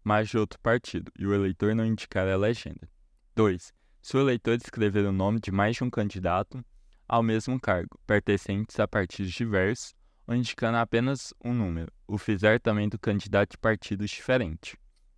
mas 0.10 0.28
de 0.28 0.40
outro 0.40 0.60
partido, 0.60 1.12
e 1.20 1.28
o 1.28 1.36
eleitor 1.36 1.76
não 1.76 1.86
indicar 1.86 2.28
a 2.28 2.36
legenda. 2.36 2.90
2. 3.36 3.72
Se 4.02 4.18
o 4.18 4.20
eleitor 4.20 4.56
escrever 4.56 5.06
o 5.06 5.12
nome 5.12 5.40
de 5.40 5.52
mais 5.52 5.76
de 5.76 5.84
um 5.84 5.90
candidato 5.92 6.66
ao 7.08 7.22
mesmo 7.22 7.60
cargo, 7.60 7.96
pertencentes 8.08 8.80
a 8.80 8.88
partidos 8.88 9.32
diversos, 9.32 9.94
ou 10.26 10.34
indicando 10.34 10.80
apenas 10.80 11.32
um 11.46 11.54
número, 11.54 11.94
o 12.08 12.18
fizer 12.18 12.60
também 12.60 12.90
do 12.90 12.98
candidato 12.98 13.52
de 13.52 13.60
partidos 13.60 14.10
diferentes. 14.10 14.76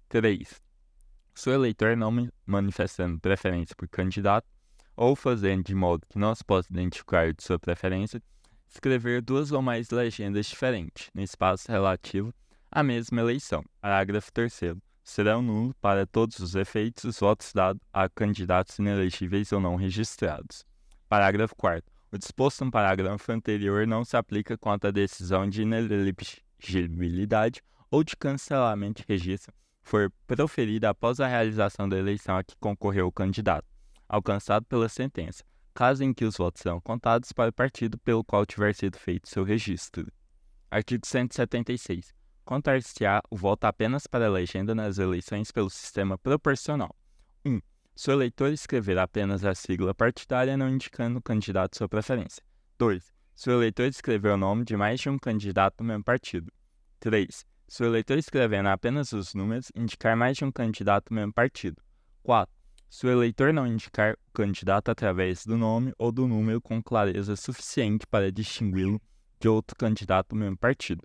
3. 0.09 0.61
Se 1.35 1.49
o 1.49 1.53
eleitor 1.53 1.95
não 1.95 2.29
manifestando 2.45 3.17
preferência 3.17 3.73
por 3.73 3.87
candidato, 3.87 4.45
ou 4.97 5.15
fazendo 5.15 5.63
de 5.63 5.73
modo 5.73 6.05
que 6.09 6.19
não 6.19 6.35
se 6.35 6.43
possa 6.43 6.67
identificar 6.69 7.33
de 7.33 7.41
sua 7.41 7.57
preferência, 7.57 8.21
escrever 8.67 9.21
duas 9.21 9.53
ou 9.53 9.61
mais 9.61 9.89
legendas 9.89 10.47
diferentes 10.47 11.09
no 11.13 11.21
espaço 11.21 11.71
relativo 11.71 12.33
a 12.71 12.81
mesma 12.81 13.19
eleição. 13.19 13.63
Parágrafo 13.81 14.31
3 14.31 14.77
Serão 15.03 15.41
nulos 15.41 15.73
para 15.81 16.07
todos 16.07 16.39
os 16.39 16.55
efeitos 16.55 17.03
os 17.03 17.19
votos 17.19 17.51
dados 17.53 17.81
a 17.91 18.07
candidatos 18.07 18.79
inelegíveis 18.79 19.51
ou 19.51 19.59
não 19.59 19.75
registrados. 19.75 20.63
Parágrafo 21.09 21.53
4 21.55 21.83
O 22.11 22.17
disposto 22.17 22.63
no 22.63 22.71
parágrafo 22.71 23.29
anterior 23.31 23.85
não 23.85 24.05
se 24.05 24.15
aplica 24.15 24.57
quanto 24.57 24.87
à 24.87 24.91
decisão 24.91 25.49
de 25.49 25.63
inelegibilidade 25.63 27.61
ou 27.89 28.05
de 28.05 28.15
cancelamento 28.15 29.01
de 29.01 29.07
registro 29.09 29.53
for 29.83 30.09
proferida 30.25 30.91
após 30.91 31.19
a 31.19 31.27
realização 31.27 31.89
da 31.89 31.97
eleição 31.97 32.37
a 32.37 32.43
que 32.43 32.55
concorreu 32.57 33.07
o 33.07 33.11
candidato, 33.11 33.67
alcançado 34.07 34.65
pela 34.67 34.87
sentença, 34.87 35.43
caso 35.73 36.03
em 36.03 36.13
que 36.13 36.23
os 36.23 36.37
votos 36.37 36.61
sejam 36.61 36.79
contados 36.79 37.33
para 37.33 37.49
o 37.49 37.53
partido 37.53 37.97
pelo 37.97 38.23
qual 38.23 38.45
tiver 38.45 38.73
sido 38.75 38.97
feito 38.97 39.27
seu 39.27 39.43
registro. 39.43 40.07
Artigo 40.69 41.05
176 41.05 42.20
contar-se-á 42.45 43.21
o 43.29 43.35
voto 43.35 43.65
apenas 43.65 44.07
para 44.07 44.27
a 44.27 44.29
legenda 44.29 44.75
nas 44.75 44.97
eleições 44.97 45.51
pelo 45.51 45.69
sistema 45.69 46.17
proporcional. 46.17 46.95
1. 47.45 47.53
Um, 47.53 47.61
se 47.95 48.09
o 48.09 48.13
eleitor 48.13 48.51
escrever 48.51 48.97
apenas 48.97 49.43
a 49.43 49.53
sigla 49.53 49.93
partidária 49.93 50.57
não 50.57 50.69
indicando 50.69 51.19
o 51.19 51.21
candidato 51.21 51.77
sua 51.77 51.89
preferência. 51.89 52.43
2. 52.77 53.13
Se 53.35 53.49
o 53.49 53.53
eleitor 53.53 53.87
escrever 53.87 54.33
o 54.33 54.37
nome 54.37 54.63
de 54.63 54.75
mais 54.75 54.99
de 54.99 55.09
um 55.09 55.17
candidato 55.17 55.77
do 55.77 55.83
mesmo 55.83 56.03
partido. 56.03 56.51
3. 56.99 57.45
Se 57.67 57.83
o 57.83 57.85
eleitor 57.85 58.17
escrevendo 58.17 58.69
apenas 58.69 59.11
os 59.13 59.33
números, 59.33 59.71
indicar 59.75 60.17
mais 60.17 60.37
de 60.37 60.45
um 60.45 60.51
candidato 60.51 61.09
do 61.09 61.15
mesmo 61.15 61.33
partido. 61.33 61.81
4. 62.23 62.53
Se 62.89 63.07
o 63.07 63.09
eleitor 63.09 63.53
não 63.53 63.65
indicar 63.65 64.13
o 64.13 64.31
candidato 64.33 64.91
através 64.91 65.45
do 65.45 65.57
nome 65.57 65.93
ou 65.97 66.11
do 66.11 66.27
número 66.27 66.61
com 66.61 66.83
clareza 66.83 67.35
suficiente 67.35 68.05
para 68.05 68.31
distingui-lo 68.31 69.01
de 69.39 69.47
outro 69.47 69.75
candidato 69.75 70.29
do 70.29 70.35
mesmo 70.35 70.57
partido. 70.57 71.01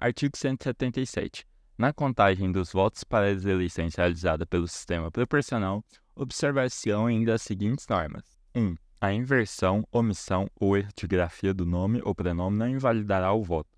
Artigo 0.00 0.36
177. 0.36 1.44
Na 1.76 1.92
contagem 1.92 2.52
dos 2.52 2.70
votos 2.72 3.02
para 3.02 3.32
as 3.32 3.44
eleições 3.44 3.96
realizada 3.96 4.46
pelo 4.46 4.68
sistema 4.68 5.10
proporcional, 5.10 5.84
observar-se-ão 6.14 7.06
ainda 7.06 7.34
as 7.34 7.42
seguintes 7.42 7.84
normas: 7.88 8.22
1. 8.54 8.76
A 9.00 9.12
inversão, 9.12 9.84
omissão 9.90 10.48
ou 10.54 10.76
erro 10.76 10.90
de 10.96 11.04
grafia 11.08 11.52
do 11.52 11.66
nome 11.66 12.00
ou 12.04 12.14
prenome 12.14 12.56
não 12.56 12.68
invalidará 12.68 13.32
o 13.32 13.42
voto, 13.42 13.70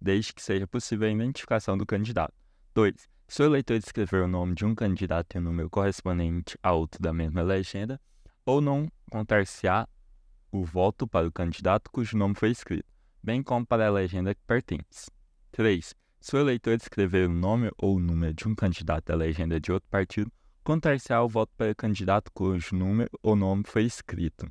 desde 0.00 0.32
que 0.32 0.42
seja 0.42 0.66
possível 0.66 1.06
a 1.06 1.12
identificação 1.12 1.76
do 1.76 1.84
candidato. 1.84 2.32
2. 2.74 2.94
Se 3.28 3.42
o 3.42 3.44
eleitor 3.44 3.76
escrever 3.76 4.22
o 4.22 4.28
nome 4.28 4.54
de 4.54 4.64
um 4.64 4.74
candidato 4.74 5.36
em 5.36 5.40
um 5.40 5.44
número 5.44 5.68
correspondente 5.68 6.56
a 6.62 6.72
outro 6.72 7.02
da 7.02 7.12
mesma 7.12 7.42
legenda, 7.42 8.00
ou 8.46 8.62
não 8.62 8.90
contar-se-á 9.10 9.86
o 10.50 10.64
voto 10.64 11.06
para 11.06 11.28
o 11.28 11.32
candidato 11.32 11.90
cujo 11.90 12.16
nome 12.16 12.34
foi 12.34 12.50
escrito, 12.50 12.88
bem 13.22 13.42
como 13.42 13.66
para 13.66 13.86
a 13.86 13.90
legenda 13.90 14.34
que 14.34 14.40
pertence. 14.46 15.10
3. 15.52 15.94
Se 16.20 16.36
o 16.36 16.38
eleitor 16.38 16.74
escrever 16.74 17.28
o 17.28 17.32
nome 17.32 17.70
ou 17.76 17.96
o 17.96 18.00
número 18.00 18.32
de 18.32 18.46
um 18.46 18.54
candidato 18.54 19.06
da 19.06 19.16
legenda 19.16 19.58
de 19.58 19.72
outro 19.72 19.88
partido, 19.90 20.30
contar-se-á 20.62 21.22
o 21.22 21.28
voto 21.28 21.52
para 21.56 21.72
o 21.72 21.74
candidato 21.74 22.30
cujo 22.32 22.76
número 22.76 23.10
ou 23.22 23.34
nome 23.34 23.64
foi 23.66 23.84
escrito. 23.84 24.48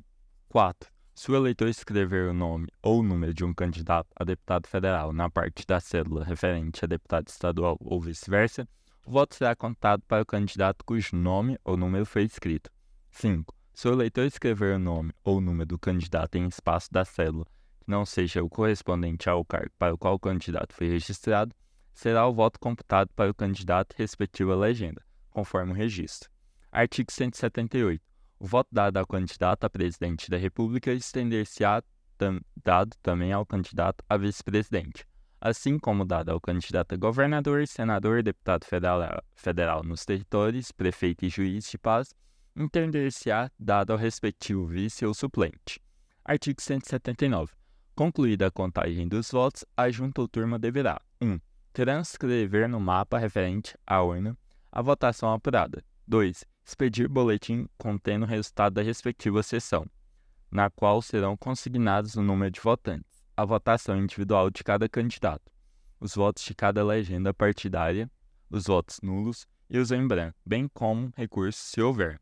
4. 0.48 0.90
Se 1.14 1.30
o 1.30 1.36
eleitor 1.36 1.68
escrever 1.68 2.28
o 2.28 2.34
nome 2.34 2.68
ou 2.82 3.00
o 3.00 3.02
número 3.02 3.32
de 3.32 3.44
um 3.44 3.54
candidato 3.54 4.08
a 4.14 4.24
deputado 4.24 4.66
federal 4.66 5.12
na 5.12 5.30
parte 5.30 5.66
da 5.66 5.80
cédula 5.80 6.24
referente 6.24 6.84
a 6.84 6.88
deputado 6.88 7.28
estadual 7.28 7.78
ou 7.80 8.00
vice-versa, 8.00 8.68
o 9.06 9.10
voto 9.10 9.34
será 9.34 9.56
contado 9.56 10.02
para 10.06 10.22
o 10.22 10.26
candidato 10.26 10.84
cujo 10.84 11.16
nome 11.16 11.58
ou 11.64 11.76
número 11.76 12.04
foi 12.04 12.24
escrito. 12.24 12.70
5. 13.10 13.54
Se 13.72 13.88
o 13.88 13.92
eleitor 13.92 14.26
escrever 14.26 14.76
o 14.76 14.78
nome 14.78 15.12
ou 15.24 15.38
o 15.38 15.40
número 15.40 15.66
do 15.66 15.78
candidato 15.78 16.36
em 16.36 16.46
espaço 16.46 16.92
da 16.92 17.04
cédula 17.04 17.46
não 17.90 18.06
seja 18.06 18.42
o 18.42 18.48
correspondente 18.48 19.28
ao 19.28 19.44
cargo 19.44 19.72
para 19.78 19.92
o 19.92 19.98
qual 19.98 20.14
o 20.14 20.18
candidato 20.18 20.72
foi 20.72 20.88
registrado, 20.88 21.54
será 21.92 22.26
o 22.26 22.32
voto 22.32 22.58
computado 22.58 23.10
para 23.14 23.30
o 23.30 23.34
candidato 23.34 23.94
respectivo 23.98 24.52
à 24.52 24.56
legenda, 24.56 25.04
conforme 25.28 25.72
o 25.72 25.74
registro. 25.74 26.30
Artigo 26.72 27.10
178. 27.10 28.00
O 28.38 28.46
voto 28.46 28.68
dado 28.72 28.96
ao 28.96 29.06
candidato 29.06 29.64
a 29.64 29.68
presidente 29.68 30.30
da 30.30 30.38
República 30.38 30.92
estender-se-á 30.92 31.82
tam, 32.16 32.40
dado 32.64 32.96
também 33.02 33.32
ao 33.32 33.44
candidato 33.44 34.02
a 34.08 34.16
vice-presidente, 34.16 35.04
assim 35.40 35.78
como 35.78 36.04
dado 36.04 36.30
ao 36.30 36.40
candidato 36.40 36.94
a 36.94 36.96
governador, 36.96 37.66
senador, 37.66 38.22
deputado 38.22 38.64
federal, 38.64 39.22
federal 39.34 39.82
nos 39.82 40.04
territórios, 40.04 40.72
prefeito 40.72 41.24
e 41.26 41.28
juiz 41.28 41.68
de 41.68 41.76
paz, 41.76 42.14
entender-se-á 42.56 43.50
dado 43.58 43.92
ao 43.92 43.98
respectivo 43.98 44.66
vice 44.66 45.04
ou 45.04 45.12
suplente. 45.12 45.80
Artigo 46.24 46.62
179. 46.62 47.59
Concluída 47.94 48.46
a 48.46 48.50
contagem 48.50 49.06
dos 49.06 49.30
votos, 49.30 49.64
a 49.76 49.90
junta 49.90 50.20
ou 50.20 50.28
turma 50.28 50.58
deverá 50.58 51.00
1. 51.20 51.26
Um, 51.32 51.40
transcrever 51.72 52.68
no 52.68 52.80
mapa 52.80 53.18
referente 53.18 53.76
à 53.86 54.02
urna 54.02 54.36
a 54.72 54.80
votação 54.82 55.32
apurada. 55.32 55.84
2. 56.06 56.44
Expedir 56.64 57.08
boletim 57.08 57.68
contendo 57.76 58.24
o 58.24 58.28
resultado 58.28 58.74
da 58.74 58.82
respectiva 58.82 59.42
sessão, 59.42 59.86
na 60.50 60.70
qual 60.70 61.02
serão 61.02 61.36
consignados 61.36 62.14
o 62.14 62.22
número 62.22 62.50
de 62.50 62.60
votantes, 62.60 63.22
a 63.36 63.44
votação 63.44 63.96
individual 63.96 64.50
de 64.50 64.64
cada 64.64 64.88
candidato, 64.88 65.50
os 66.00 66.14
votos 66.14 66.42
de 66.44 66.54
cada 66.54 66.84
legenda 66.84 67.34
partidária, 67.34 68.10
os 68.48 68.66
votos 68.66 69.00
nulos 69.02 69.46
e 69.68 69.78
os 69.78 69.92
em 69.92 70.06
branco, 70.06 70.36
bem 70.44 70.68
como 70.68 71.12
recursos 71.16 71.62
se 71.62 71.80
houver. 71.80 72.20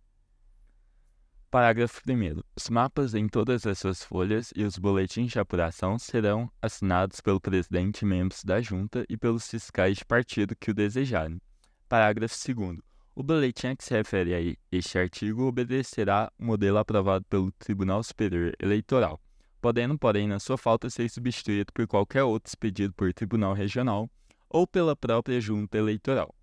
Parágrafo 1.51 2.03
1. 2.07 2.43
Os 2.55 2.69
mapas 2.69 3.15
em 3.15 3.27
todas 3.27 3.67
as 3.67 3.79
suas 3.79 4.05
folhas 4.05 4.53
e 4.55 4.65
os 4.65 4.77
boletins 4.77 5.33
de 5.33 5.39
apuração 5.39 5.99
serão 5.99 6.53
assinados 6.61 7.23
pelo 7.23 7.41
presidente 7.41 8.03
e 8.03 8.05
membros 8.05 8.45
da 8.45 8.61
junta 8.61 9.07
e 9.09 9.17
pelos 9.17 9.49
fiscais 9.49 9.97
de 9.97 10.05
partido 10.05 10.55
que 10.55 10.71
o 10.71 10.75
desejarem. 10.75 11.41
Parágrafo 11.89 12.37
2. 12.55 12.81
O 13.15 13.23
boletim 13.23 13.69
a 13.69 13.77
que 13.77 13.83
se 13.83 13.95
refere 13.95 14.35
a 14.35 14.57
este 14.71 14.99
artigo 14.99 15.45
obedecerá 15.45 16.31
o 16.39 16.45
modelo 16.45 16.77
aprovado 16.77 17.25
pelo 17.25 17.51
Tribunal 17.53 18.03
Superior 18.03 18.53
Eleitoral, 18.61 19.19
podendo, 19.59 19.99
porém, 19.99 20.29
na 20.29 20.39
sua 20.39 20.59
falta, 20.59 20.91
ser 20.91 21.09
substituído 21.09 21.73
por 21.73 21.87
qualquer 21.87 22.25
outro 22.25 22.51
expedido 22.51 22.93
por 22.93 23.11
Tribunal 23.15 23.55
Regional 23.55 24.11
ou 24.51 24.67
pela 24.67 24.95
própria 24.95 25.41
Junta 25.41 25.79
Eleitoral. 25.79 26.35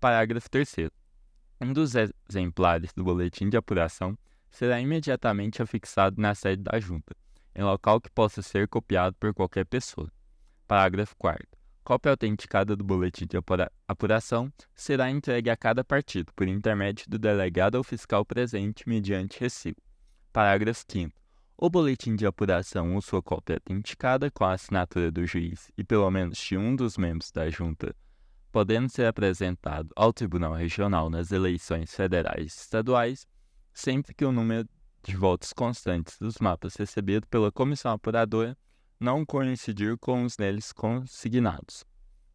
Parágrafo 0.00 0.48
3. 0.50 0.88
Um 1.60 1.74
dos 1.74 1.92
exemplares 1.94 2.94
do 2.94 3.04
boletim 3.04 3.50
de 3.50 3.56
apuração 3.58 4.16
será 4.50 4.80
imediatamente 4.80 5.62
afixado 5.62 6.20
na 6.20 6.34
sede 6.34 6.62
da 6.62 6.78
Junta, 6.80 7.14
em 7.54 7.62
local 7.62 8.00
que 8.00 8.10
possa 8.10 8.42
ser 8.42 8.68
copiado 8.68 9.16
por 9.18 9.34
qualquer 9.34 9.64
pessoa. 9.64 10.10
Parágrafo 10.66 11.16
4. 11.16 11.46
Cópia 11.82 12.10
autenticada 12.10 12.76
do 12.76 12.84
boletim 12.84 13.26
de 13.26 13.38
apuração 13.88 14.52
será 14.74 15.10
entregue 15.10 15.48
a 15.48 15.56
cada 15.56 15.82
partido 15.82 16.30
por 16.36 16.46
intermédio 16.46 17.06
do 17.08 17.18
delegado 17.18 17.76
ou 17.76 17.82
fiscal 17.82 18.26
presente 18.26 18.86
mediante 18.86 19.40
recibo. 19.40 19.80
Parágrafo 20.30 20.84
5. 20.86 21.18
O 21.56 21.70
boletim 21.70 22.14
de 22.14 22.26
apuração 22.26 22.94
ou 22.94 23.00
sua 23.00 23.22
cópia 23.22 23.56
autenticada 23.56 24.30
com 24.30 24.44
a 24.44 24.52
assinatura 24.52 25.10
do 25.10 25.26
juiz 25.26 25.72
e 25.76 25.82
pelo 25.82 26.10
menos 26.10 26.38
de 26.38 26.56
um 26.56 26.76
dos 26.76 26.98
membros 26.98 27.32
da 27.32 27.48
junta, 27.48 27.96
podendo 28.52 28.88
ser 28.90 29.06
apresentado 29.06 29.88
ao 29.96 30.12
Tribunal 30.12 30.52
Regional 30.52 31.08
nas 31.08 31.32
eleições 31.32 31.94
federais 31.94 32.54
e 32.54 32.60
estaduais, 32.60 33.26
sempre 33.78 34.12
que 34.12 34.24
o 34.24 34.32
número 34.32 34.68
de 35.04 35.16
votos 35.16 35.52
constantes 35.52 36.18
dos 36.18 36.38
mapas 36.38 36.74
recebido 36.74 37.28
pela 37.28 37.52
comissão 37.52 37.92
apuradora 37.92 38.58
não 38.98 39.24
coincidir 39.24 39.96
com 39.98 40.24
os 40.24 40.36
neles 40.36 40.72
consignados. 40.72 41.84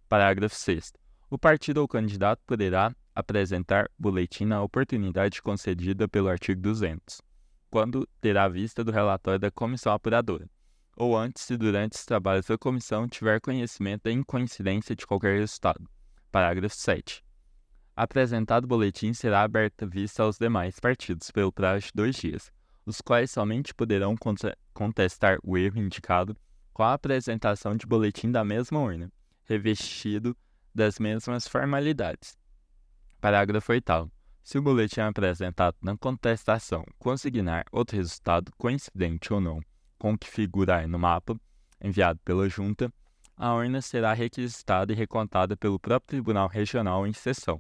Parágrafo 0.08 0.56
6. 0.56 0.94
O 1.30 1.38
partido 1.38 1.80
ou 1.80 1.88
candidato 1.88 2.42
poderá 2.48 2.96
apresentar 3.14 3.90
boletim 4.00 4.46
na 4.46 4.64
oportunidade 4.64 5.42
concedida 5.42 6.08
pelo 6.08 6.30
artigo 6.30 6.62
200, 6.62 7.22
quando 7.70 8.08
terá 8.22 8.48
vista 8.48 8.82
do 8.82 8.92
relatório 8.92 9.40
da 9.40 9.52
comissão 9.52 9.92
apuradora, 9.92 10.50
ou 10.96 11.18
antes 11.18 11.44
se 11.44 11.58
durante 11.58 11.98
os 11.98 12.06
trabalhos 12.06 12.46
da 12.46 12.58
comissão 12.58 13.06
tiver 13.06 13.42
conhecimento 13.42 14.04
da 14.04 14.12
incoincidência 14.12 14.96
de 14.96 15.06
qualquer 15.06 15.38
resultado. 15.40 15.90
Parágrafo 16.32 16.76
7. 16.76 17.22
Apresentado 17.96 18.66
o 18.66 18.68
boletim, 18.68 19.14
será 19.14 19.44
aberta 19.44 19.86
vista 19.86 20.24
aos 20.24 20.40
demais 20.40 20.80
partidos 20.80 21.30
pelo 21.30 21.52
prazo 21.52 21.86
de 21.86 21.92
dois 21.94 22.16
dias, 22.16 22.52
os 22.88 23.02
quais 23.02 23.30
somente 23.30 23.72
poderão 23.72 24.16
contestar 24.74 25.38
o 25.44 25.56
erro 25.56 25.78
indicado 25.78 26.36
com 26.74 26.82
a 26.82 26.94
apresentação 26.94 27.78
de 27.78 27.86
boletim 27.86 28.32
da 28.32 28.44
mesma 28.44 28.80
urna, 28.80 29.12
revestido 29.44 30.36
das 30.74 30.98
mesmas 30.98 31.48
formalidades. 31.48 32.36
Parágrafo 33.22 33.72
8. 33.72 34.12
Se 34.44 34.58
o 34.58 34.62
boletim 34.62 35.02
apresentado 35.02 35.78
na 35.80 35.96
contestação 35.96 36.84
consignar 36.98 37.64
outro 37.72 37.96
resultado 37.96 38.52
coincidente 38.58 39.32
ou 39.32 39.40
não 39.40 39.62
com 40.00 40.14
o 40.14 40.18
que 40.18 40.28
figurar 40.28 40.88
no 40.88 40.98
mapa 40.98 41.40
enviado 41.80 42.20
pela 42.26 42.50
Junta, 42.50 42.92
a 43.38 43.54
urna 43.54 43.82
será 43.82 44.14
requisitada 44.14 44.92
e 44.92 44.96
recontada 44.96 45.56
pelo 45.56 45.80
próprio 45.80 46.08
Tribunal 46.08 46.48
Regional 46.48 47.06
em 47.06 47.14
sessão. 47.14 47.60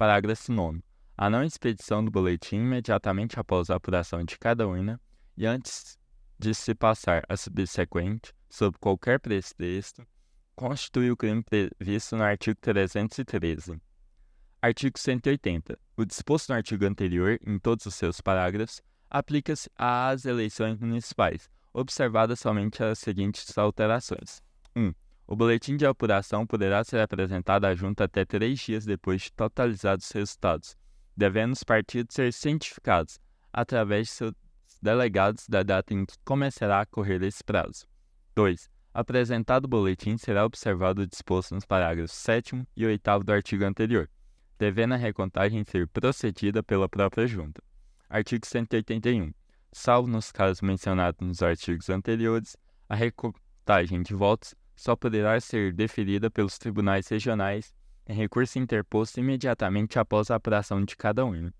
Parágrafo 0.00 0.50
9. 0.50 0.82
A 1.14 1.28
não 1.28 1.44
expedição 1.44 2.02
do 2.02 2.10
boletim 2.10 2.56
imediatamente 2.56 3.38
após 3.38 3.68
a 3.68 3.74
apuração 3.74 4.24
de 4.24 4.38
cada 4.38 4.66
urna 4.66 4.98
e 5.36 5.44
antes 5.44 5.98
de 6.38 6.54
se 6.54 6.74
passar 6.74 7.22
a 7.28 7.36
subsequente, 7.36 8.32
sob 8.48 8.78
qualquer 8.78 9.20
pretexto, 9.20 10.02
constitui 10.56 11.10
o 11.10 11.16
crime 11.18 11.42
previsto 11.42 12.16
no 12.16 12.22
artigo 12.22 12.58
313. 12.62 13.78
Artigo 14.62 14.98
180. 14.98 15.78
O 15.98 16.06
disposto 16.06 16.48
no 16.48 16.54
artigo 16.54 16.86
anterior, 16.86 17.38
em 17.46 17.58
todos 17.58 17.84
os 17.84 17.94
seus 17.94 18.22
parágrafos, 18.22 18.80
aplica-se 19.10 19.68
às 19.76 20.24
eleições 20.24 20.78
municipais, 20.78 21.50
observadas 21.74 22.40
somente 22.40 22.82
as 22.82 22.98
seguintes 22.98 23.58
alterações. 23.58 24.42
1. 24.74 24.94
O 25.30 25.36
boletim 25.36 25.76
de 25.76 25.86
apuração 25.86 26.44
poderá 26.44 26.82
ser 26.82 26.98
apresentado 26.98 27.64
à 27.64 27.72
Junta 27.72 28.02
até 28.02 28.24
três 28.24 28.58
dias 28.58 28.84
depois 28.84 29.22
de 29.22 29.32
totalizados 29.32 30.06
os 30.06 30.10
resultados, 30.10 30.76
devendo 31.16 31.52
os 31.52 31.62
partidos 31.62 32.16
ser 32.16 32.32
cientificados, 32.32 33.20
através 33.52 34.08
de 34.08 34.14
seus 34.14 34.34
delegados, 34.82 35.46
da 35.48 35.62
data 35.62 35.94
em 35.94 36.04
que 36.04 36.16
começará 36.24 36.80
a 36.80 36.86
correr 36.86 37.22
esse 37.22 37.44
prazo. 37.44 37.86
2. 38.34 38.68
Apresentado 38.92 39.66
o 39.66 39.68
boletim, 39.68 40.18
será 40.18 40.44
observado 40.44 41.02
o 41.02 41.06
disposto 41.06 41.54
nos 41.54 41.64
parágrafos 41.64 42.10
7 42.10 42.66
e 42.76 42.84
8 42.84 43.20
do 43.20 43.32
artigo 43.32 43.64
anterior, 43.64 44.10
devendo 44.58 44.94
a 44.94 44.96
recontagem 44.96 45.62
ser 45.62 45.86
procedida 45.86 46.60
pela 46.60 46.88
própria 46.88 47.28
Junta. 47.28 47.62
Artigo 48.08 48.44
181. 48.44 49.32
Salvo 49.70 50.08
nos 50.08 50.32
casos 50.32 50.60
mencionados 50.60 51.24
nos 51.24 51.40
artigos 51.40 51.88
anteriores, 51.88 52.56
a 52.88 52.96
recontagem 52.96 54.02
de 54.02 54.12
votos 54.12 54.56
só 54.80 54.96
poderá 54.96 55.38
ser 55.38 55.74
deferida 55.74 56.30
pelos 56.30 56.56
tribunais 56.56 57.06
regionais 57.06 57.74
em 58.08 58.14
recurso 58.14 58.58
interposto 58.58 59.20
imediatamente 59.20 59.98
após 59.98 60.30
a 60.30 60.36
apuração 60.36 60.82
de 60.82 60.96
cada 60.96 61.22
urna. 61.22 61.52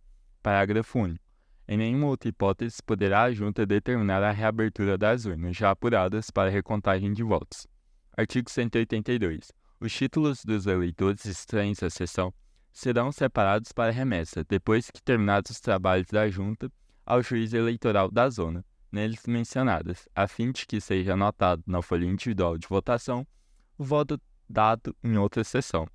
Parágrafo 0.43 1.01
único. 1.01 1.23
Em 1.69 1.77
nenhuma 1.77 2.07
outra 2.07 2.31
hipótese 2.31 2.79
poderá 2.83 3.25
a 3.25 3.31
Junta 3.31 3.67
determinar 3.67 4.23
a 4.23 4.31
reabertura 4.31 4.97
das 4.97 5.27
urnas 5.27 5.55
já 5.55 5.71
apuradas 5.71 6.31
para 6.31 6.49
recontagem 6.49 7.13
de 7.13 7.23
votos. 7.23 7.67
Artigo 8.17 8.51
182. 8.51 9.53
Os 9.79 9.93
títulos 9.93 10.43
dos 10.43 10.67
eleitores 10.67 11.27
estranhos 11.27 11.83
à 11.83 11.91
sessão 11.91 12.33
serão 12.73 13.13
separados 13.13 13.71
para 13.71 13.93
remessa, 13.93 14.43
depois 14.49 14.91
que 14.91 15.03
terminados 15.03 15.51
os 15.51 15.61
trabalhos 15.61 16.09
da 16.11 16.27
Junta, 16.31 16.73
ao 17.05 17.23
juiz 17.23 17.53
eleitoral 17.53 18.11
da 18.11 18.31
zona, 18.31 18.65
neles 18.91 19.27
mencionadas, 19.27 20.09
a 20.15 20.27
fim 20.27 20.53
de 20.53 20.67
que 20.67 20.81
seja 20.81 21.15
anotado 21.15 21.63
na 21.67 21.83
folha 21.83 22.07
individual 22.07 22.59
de 22.59 22.67
votação 22.67 23.27
o 23.79 23.85
voto 23.85 24.21
dado 24.49 24.95
em 25.03 25.17
outra 25.17 25.43
sessão. 25.45 25.87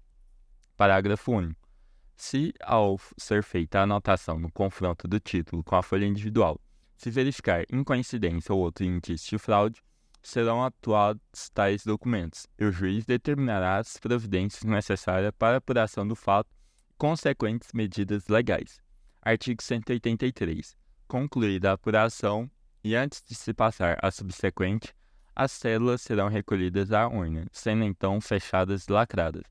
Parágrafo 0.76 1.32
único. 1.32 1.70
Se, 2.16 2.54
ao 2.62 3.00
ser 3.18 3.44
feita 3.44 3.80
a 3.80 3.84
anotação 3.84 4.40
no 4.40 4.52
confronto 4.52 5.08
do 5.08 5.20
título 5.20 5.64
com 5.64 5.76
a 5.76 5.84
folha 5.84 6.06
individual, 6.06 6.60
se 6.98 7.12
verificar 7.12 7.66
incoincidência 7.72 8.54
ou 8.54 8.62
outro 8.62 8.86
indício 8.86 9.32
de 9.32 9.38
fraude, 9.38 9.82
serão 10.24 10.64
atuados 10.64 11.50
tais 11.54 11.84
documentos, 11.86 12.48
e 12.58 12.66
o 12.66 12.72
juiz 12.72 13.06
determinará 13.06 13.78
as 13.78 13.98
providências 13.98 14.64
necessárias 14.64 15.32
para 15.38 15.58
apuração 15.58 16.08
do 16.08 16.16
fato 16.16 16.50
e 16.90 16.94
consequentes 16.98 17.70
medidas 17.74 18.28
legais. 18.28 18.82
Artigo 19.22 19.62
183. 19.62 20.76
Concluída 21.08 21.70
a 21.70 21.74
apuração, 21.74 22.50
e 22.86 22.96
antes 22.96 23.24
de 23.28 23.34
se 23.34 23.52
passar 23.52 23.98
à 24.00 24.12
subsequente, 24.12 24.94
as 25.36 25.52
células 25.52 26.04
serão 26.04 26.28
recolhidas 26.28 26.92
à 26.92 27.08
urna, 27.08 27.48
sendo 27.52 27.84
então 27.84 28.22
fechadas 28.22 28.84
e 28.84 28.92
lacradas, 28.92 29.42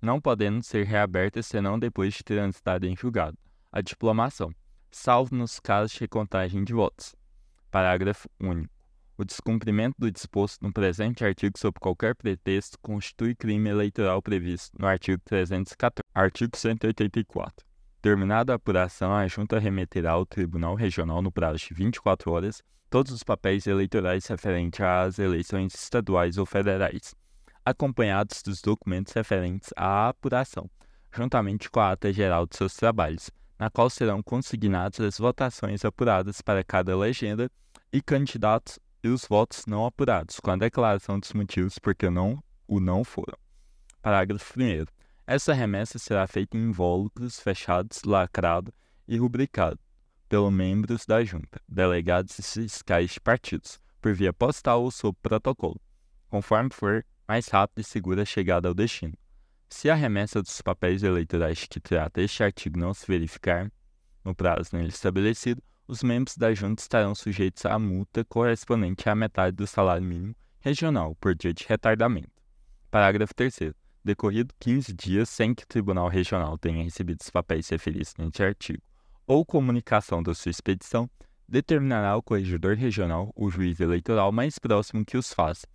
não 0.00 0.18
podendo 0.18 0.62
ser 0.62 0.86
reabertas 0.86 1.44
senão 1.44 1.78
depois 1.78 2.14
de 2.14 2.24
transitado 2.24 2.86
em 2.86 2.96
julgado, 2.96 3.36
a 3.70 3.82
diplomação, 3.82 4.50
salvo 4.90 5.36
nos 5.36 5.60
casos 5.60 5.92
de 5.92 6.00
recontagem 6.00 6.64
de 6.64 6.72
votos. 6.72 7.14
Parágrafo 7.70 8.26
único. 8.40 8.72
O 9.18 9.24
descumprimento 9.24 9.96
do 9.98 10.10
disposto 10.10 10.62
no 10.62 10.72
presente 10.72 11.22
artigo 11.22 11.58
sob 11.58 11.78
qualquer 11.78 12.14
pretexto 12.14 12.78
constitui 12.80 13.34
crime 13.34 13.68
eleitoral 13.68 14.22
previsto 14.22 14.74
no 14.80 14.86
artigo 14.86 15.20
314. 15.26 16.00
Artigo 16.14 16.56
184. 16.56 17.67
Terminada 18.08 18.54
a 18.54 18.56
apuração, 18.56 19.12
a 19.12 19.28
Junta 19.28 19.58
remeterá 19.58 20.12
ao 20.12 20.24
Tribunal 20.24 20.74
Regional 20.74 21.20
no 21.20 21.30
prazo 21.30 21.58
de 21.58 21.74
24 21.74 22.32
horas 22.32 22.62
todos 22.88 23.12
os 23.12 23.22
papéis 23.22 23.66
eleitorais 23.66 24.26
referentes 24.26 24.80
às 24.80 25.18
eleições 25.18 25.74
estaduais 25.74 26.38
ou 26.38 26.46
federais, 26.46 27.14
acompanhados 27.62 28.42
dos 28.42 28.62
documentos 28.62 29.12
referentes 29.12 29.74
à 29.76 30.08
apuração, 30.08 30.70
juntamente 31.14 31.70
com 31.70 31.80
a 31.80 31.92
ata 31.92 32.10
geral 32.10 32.46
de 32.46 32.56
seus 32.56 32.72
trabalhos, 32.72 33.30
na 33.58 33.68
qual 33.68 33.90
serão 33.90 34.22
consignadas 34.22 35.00
as 35.00 35.18
votações 35.18 35.84
apuradas 35.84 36.40
para 36.40 36.64
cada 36.64 36.96
legenda 36.96 37.50
e 37.92 38.00
candidatos 38.00 38.78
e 39.04 39.08
os 39.08 39.26
votos 39.26 39.66
não 39.66 39.84
apurados, 39.84 40.40
com 40.40 40.50
a 40.50 40.56
declaração 40.56 41.20
dos 41.20 41.34
motivos 41.34 41.78
por 41.78 41.94
que 41.94 42.08
não 42.08 42.42
o 42.66 42.80
não 42.80 43.04
foram. 43.04 43.36
Parágrafo 44.00 44.58
1. 44.58 44.97
Essa 45.30 45.52
remessa 45.52 45.98
será 45.98 46.26
feita 46.26 46.56
em 46.56 46.70
invólucros 46.70 47.38
fechados, 47.38 48.02
lacrado 48.02 48.72
e 49.06 49.18
rubricado, 49.18 49.78
pelos 50.26 50.50
membros 50.50 51.04
da 51.04 51.22
Junta, 51.22 51.60
delegados 51.68 52.38
e 52.38 52.42
fiscais 52.42 53.10
de 53.10 53.20
partidos, 53.20 53.78
por 54.00 54.14
via 54.14 54.32
postal 54.32 54.82
ou 54.82 54.90
sob 54.90 55.18
protocolo, 55.20 55.78
conforme 56.30 56.70
for 56.72 57.04
mais 57.28 57.46
rápida 57.48 57.82
e 57.82 57.84
segura 57.84 58.22
a 58.22 58.24
chegada 58.24 58.68
ao 58.68 58.74
destino. 58.74 59.12
Se 59.68 59.90
a 59.90 59.94
remessa 59.94 60.40
dos 60.40 60.62
papéis 60.62 61.02
eleitorais 61.02 61.66
que 61.66 61.78
trata 61.78 62.22
este 62.22 62.42
artigo 62.42 62.78
não 62.78 62.94
se 62.94 63.06
verificar 63.06 63.70
no 64.24 64.34
prazo 64.34 64.70
nele 64.72 64.88
estabelecido, 64.88 65.62
os 65.86 66.02
membros 66.02 66.38
da 66.38 66.54
junta 66.54 66.80
estarão 66.80 67.14
sujeitos 67.14 67.66
à 67.66 67.78
multa 67.78 68.24
correspondente 68.24 69.06
à 69.10 69.14
metade 69.14 69.54
do 69.54 69.66
salário 69.66 70.06
mínimo 70.06 70.34
regional 70.60 71.14
por 71.16 71.34
dia 71.34 71.52
de 71.52 71.66
retardamento. 71.68 72.32
Parágrafo 72.90 73.34
3 73.34 73.74
Decorrido 74.08 74.54
15 74.58 74.94
dias 74.94 75.28
sem 75.28 75.54
que 75.54 75.64
o 75.64 75.66
Tribunal 75.66 76.08
Regional 76.08 76.56
tenha 76.56 76.82
recebido 76.82 77.20
os 77.20 77.28
papéis 77.28 77.68
referidos 77.68 78.14
neste 78.16 78.42
artigo 78.42 78.82
ou 79.26 79.44
comunicação 79.44 80.22
da 80.22 80.34
sua 80.34 80.48
expedição, 80.48 81.10
determinará 81.46 82.16
o 82.16 82.22
corregedor 82.22 82.74
regional, 82.74 83.30
o 83.36 83.50
juiz 83.50 83.78
eleitoral 83.80 84.32
mais 84.32 84.58
próximo 84.58 85.04
que 85.04 85.18
os 85.18 85.34
faz, 85.34 85.66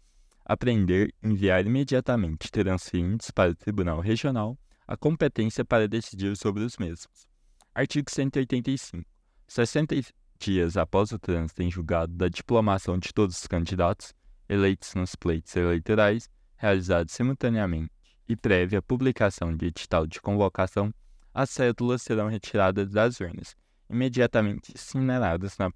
apreender 0.44 1.14
enviar 1.22 1.64
imediatamente 1.64 2.50
transferentes 2.50 3.30
para 3.30 3.52
o 3.52 3.56
Tribunal 3.56 4.00
Regional 4.00 4.58
a 4.88 4.98
competência 4.98 5.64
para 5.64 5.88
decidir 5.88 6.36
sobre 6.36 6.64
os 6.64 6.78
mesmos. 6.78 7.28
Artigo 7.76 8.10
185. 8.10 9.08
60 9.48 9.96
dias 10.40 10.76
após 10.76 11.12
o 11.12 11.20
trânsito 11.20 11.62
em 11.62 11.70
julgado 11.70 12.12
da 12.14 12.28
diplomação 12.30 12.98
de 12.98 13.14
todos 13.14 13.38
os 13.38 13.46
candidatos 13.46 14.12
eleitos 14.50 14.96
nos 14.96 15.16
pleitos 15.16 15.56
eleitorais, 15.56 16.28
realizados 16.58 17.14
simultaneamente 17.14 17.93
e 18.28 18.36
prévia 18.36 18.82
publicação 18.82 19.56
de 19.56 19.68
edital 19.68 20.08
de 20.08 20.22
convocação, 20.22 20.94
as 21.34 21.50
cédulas 21.50 22.02
serão 22.02 22.28
retiradas 22.28 22.92
das 22.92 23.20
urnas, 23.20 23.56
imediatamente 23.90 24.72
incineradas 24.74 25.58
na 25.58 25.72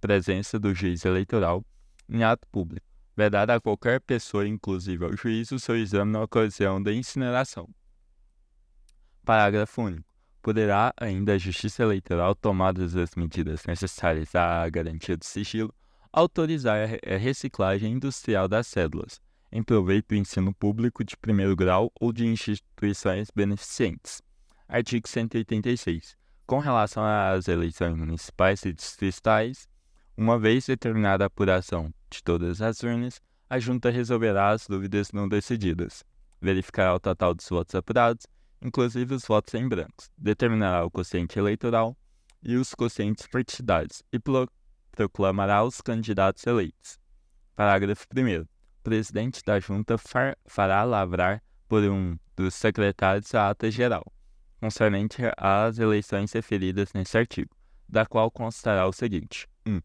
presença 0.00 0.58
do 0.58 0.74
juiz 0.74 1.04
eleitoral 1.04 1.64
em 2.08 2.22
ato 2.22 2.46
público, 2.48 2.86
vedada 3.16 3.54
a 3.54 3.60
qualquer 3.60 4.00
pessoa, 4.00 4.46
inclusive 4.46 5.04
ao 5.04 5.16
juiz, 5.16 5.50
o 5.50 5.58
seu 5.58 5.76
exame 5.76 6.12
na 6.12 6.22
ocasião 6.22 6.82
da 6.82 6.92
incineração. 6.92 7.68
Parágrafo 9.24 9.82
único. 9.82 10.04
Poderá 10.42 10.92
ainda 10.98 11.32
a 11.32 11.38
Justiça 11.38 11.82
Eleitoral, 11.82 12.34
tomadas 12.34 12.94
as 12.94 13.14
medidas 13.14 13.64
necessárias 13.64 14.34
à 14.34 14.68
garantia 14.68 15.16
do 15.16 15.24
sigilo, 15.24 15.74
autorizar 16.12 16.76
a 17.02 17.16
reciclagem 17.16 17.92
industrial 17.92 18.46
das 18.46 18.66
cédulas, 18.66 19.22
em 19.54 19.62
proveito 19.62 20.08
do 20.08 20.16
ensino 20.16 20.52
público 20.52 21.04
de 21.04 21.16
primeiro 21.16 21.54
grau 21.54 21.92
ou 22.00 22.12
de 22.12 22.26
instituições 22.26 23.28
beneficentes. 23.32 24.20
Artigo 24.68 25.08
186. 25.08 26.16
Com 26.44 26.58
relação 26.58 27.04
às 27.04 27.46
eleições 27.46 27.96
municipais 27.96 28.64
e 28.64 28.72
distritais, 28.72 29.68
uma 30.16 30.40
vez 30.40 30.66
determinada 30.66 31.22
a 31.22 31.28
apuração 31.28 31.94
de 32.10 32.20
todas 32.20 32.60
as 32.60 32.82
urnas, 32.82 33.20
a 33.48 33.60
Junta 33.60 33.90
resolverá 33.90 34.48
as 34.48 34.66
dúvidas 34.66 35.12
não 35.12 35.28
decididas, 35.28 36.02
verificará 36.40 36.92
o 36.92 36.98
total 36.98 37.32
dos 37.32 37.48
votos 37.48 37.76
apurados, 37.76 38.26
inclusive 38.60 39.14
os 39.14 39.24
votos 39.24 39.54
em 39.54 39.68
brancos, 39.68 40.10
determinará 40.18 40.84
o 40.84 40.90
quociente 40.90 41.38
eleitoral 41.38 41.96
e 42.42 42.56
os 42.56 42.74
quocientes 42.74 43.28
partidários 43.28 44.02
e 44.12 44.18
proclamará 44.90 45.62
os 45.62 45.80
candidatos 45.80 46.44
eleitos. 46.44 46.98
Parágrafo 47.54 48.04
1 48.12 48.53
presidente 48.84 49.42
da 49.44 49.58
junta 49.58 49.98
far, 49.98 50.36
fará 50.46 50.84
lavrar 50.84 51.42
por 51.66 51.82
um 51.82 52.16
dos 52.36 52.54
secretários 52.54 53.34
a 53.34 53.48
ata 53.48 53.70
geral, 53.70 54.04
concernente 54.60 55.22
às 55.36 55.78
eleições 55.78 56.30
referidas 56.32 56.92
neste 56.92 57.16
artigo, 57.16 57.50
da 57.88 58.04
qual 58.04 58.30
constará 58.30 58.86
o 58.86 58.92
seguinte: 58.92 59.48
1. 59.66 59.74
Um, 59.74 59.80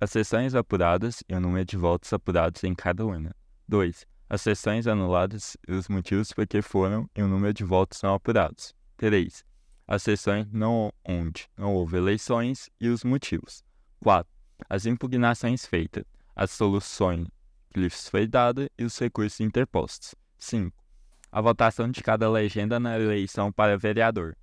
as 0.00 0.10
sessões 0.10 0.54
apuradas 0.54 1.22
e 1.28 1.34
o 1.34 1.40
número 1.40 1.64
de 1.64 1.76
votos 1.76 2.12
apurados 2.12 2.62
em 2.64 2.74
cada 2.74 3.04
urna. 3.04 3.34
2. 3.68 4.06
As 4.28 4.42
sessões 4.42 4.86
anuladas 4.86 5.56
e 5.66 5.72
os 5.72 5.88
motivos 5.88 6.32
por 6.32 6.46
que 6.46 6.62
foram 6.62 7.10
e 7.16 7.22
o 7.22 7.28
número 7.28 7.52
de 7.52 7.64
votos 7.64 8.00
não 8.02 8.14
apurados. 8.14 8.74
3. 8.96 9.44
As 9.88 10.02
sessões 10.02 10.46
não, 10.52 10.92
onde 11.04 11.48
não 11.56 11.74
houve 11.74 11.96
eleições 11.96 12.70
e 12.80 12.88
os 12.88 13.02
motivos. 13.02 13.64
4. 14.00 14.30
As 14.68 14.86
impugnações 14.86 15.66
feitas, 15.66 16.04
as 16.34 16.50
soluções 16.50 17.28
lhes 17.78 18.08
foi 18.08 18.26
dada 18.26 18.70
e 18.78 18.84
os 18.84 18.98
recursos 18.98 19.40
interpostos. 19.40 20.14
5. 20.38 20.76
A 21.30 21.40
votação 21.40 21.90
de 21.90 22.02
cada 22.02 22.30
legenda 22.30 22.80
na 22.80 22.98
eleição 22.98 23.52
para 23.52 23.76
vereador. 23.76 24.36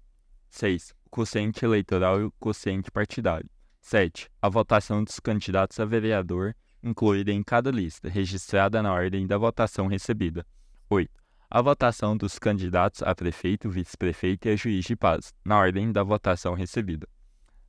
6. 0.50 0.94
O 1.06 1.10
quociente 1.10 1.66
eleitoral 1.66 2.22
e 2.22 2.24
o 2.26 2.32
quociente 2.40 2.92
partidário. 2.92 3.50
7. 3.82 4.30
A 4.42 4.50
votação 4.50 5.04
dos 5.04 5.20
candidatos 5.20 5.80
a 5.80 5.86
vereador 5.86 6.56
incluída 6.84 7.32
em 7.32 7.42
cada 7.42 7.72
lista, 7.72 8.10
registrada 8.10 8.84
na 8.84 8.94
ordem 8.94 9.26
da 9.26 9.38
votação 9.38 9.88
recebida. 9.88 10.46
8. 10.90 11.10
A 11.50 11.62
votação 11.62 12.18
dos 12.18 12.38
candidatos 12.38 13.02
a 13.04 13.16
prefeito, 13.16 13.70
vice-prefeito 13.70 14.48
e 14.48 14.52
a 14.52 14.56
juiz 14.56 14.84
de 14.86 14.96
paz, 14.96 15.34
na 15.46 15.58
ordem 15.58 15.92
da 15.92 16.04
votação 16.04 16.54
recebida. 16.54 17.08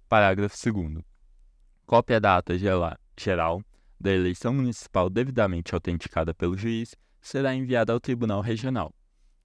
Parágrafo 0.09 0.57
2. 0.73 1.05
Cópia 1.87 2.21
da 2.21 2.39
ata 2.39 2.55
geral 2.59 3.63
da 4.05 4.13
eleição 4.13 4.53
municipal 4.53 5.09
devidamente 5.09 5.75
autenticada 5.75 6.35
pelo 6.35 6.59
juiz 6.59 6.95
será 7.23 7.55
enviada 7.55 7.91
ao 7.91 7.99
Tribunal 7.99 8.43
Regional 8.43 8.95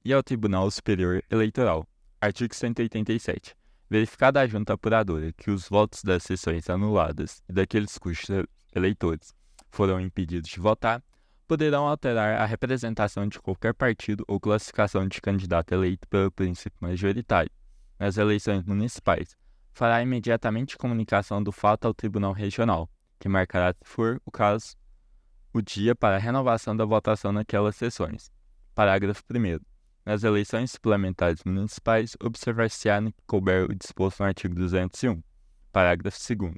e 0.04 0.12
ao 0.12 0.22
Tribunal 0.22 0.70
Superior 0.70 1.24
Eleitoral. 1.32 1.88
Artigo 2.20 2.54
187. 2.54 3.56
Verificada 3.90 4.42
a 4.42 4.48
junta 4.48 4.74
apuradora 4.74 5.32
que 5.32 5.50
os 5.50 5.70
votos 5.70 6.04
das 6.04 6.24
sessões 6.24 6.70
anuladas 6.70 7.42
e 7.48 7.54
daqueles 7.54 7.98
cujos 7.98 8.28
eleitores 8.76 9.34
foram 9.72 9.98
impedidos 10.02 10.50
de 10.50 10.60
votar, 10.60 11.02
poderão 11.48 11.88
alterar 11.88 12.42
a 12.42 12.46
representação 12.46 13.30
de 13.30 13.40
qualquer 13.40 13.74
partido 13.74 14.26
ou 14.28 14.42
classificação 14.42 15.08
de 15.08 15.22
candidato 15.22 15.72
eleito 15.72 16.06
pelo 16.10 16.30
princípio 16.30 16.78
majoritário 16.82 17.52
nas 17.98 18.18
eleições 18.18 18.66
municipais. 18.66 19.38
Fará 19.72 20.04
imediatamente 20.04 20.78
comunicação 20.78 21.42
do 21.42 21.54
fato 21.54 21.86
ao 21.86 21.94
Tribunal 21.94 22.34
Regional, 22.34 22.90
que 23.20 23.28
marcará, 23.30 23.74
se 23.74 23.80
for 23.84 24.22
o 24.26 24.32
caso, 24.32 24.76
o 25.54 25.62
dia 25.62 25.96
para 25.96 26.16
a 26.16 26.20
renovação 26.20 26.76
da 26.76 26.86
votação 26.86 27.32
naquelas 27.32 27.76
sessões. 27.76 28.32
Parágrafo 28.74 29.24
1. 29.30 29.60
Nas 30.06 30.24
eleições 30.24 30.72
suplementares 30.72 31.44
municipais, 31.44 32.16
observar-se-á 32.24 33.02
no 33.02 33.12
que 33.12 33.22
couber 33.28 33.70
o 33.70 33.76
disposto 33.76 34.22
no 34.22 34.28
artigo 34.28 34.56
201. 34.56 35.22
Parágrafo 35.72 36.18
2. 36.36 36.54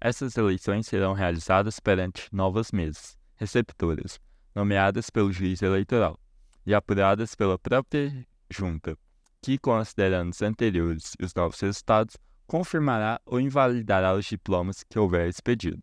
Essas 0.00 0.36
eleições 0.36 0.86
serão 0.86 1.12
realizadas 1.14 1.80
perante 1.80 2.28
novas 2.32 2.70
mesas, 2.70 3.18
receptoras, 3.36 4.20
nomeadas 4.54 5.10
pelo 5.10 5.32
juiz 5.32 5.62
eleitoral 5.62 6.18
e 6.64 6.74
apuradas 6.74 7.34
pela 7.34 7.58
própria 7.58 8.26
junta, 8.50 8.96
que, 9.42 9.58
considerando 9.58 10.30
os 10.30 10.42
anteriores 10.42 11.14
e 11.18 11.24
os 11.24 11.34
novos 11.34 11.60
resultados, 11.60 12.16
confirmará 12.46 13.20
ou 13.26 13.40
invalidará 13.40 14.14
os 14.14 14.26
diplomas 14.26 14.82
que 14.84 14.98
houver 14.98 15.28
expedido. 15.28 15.82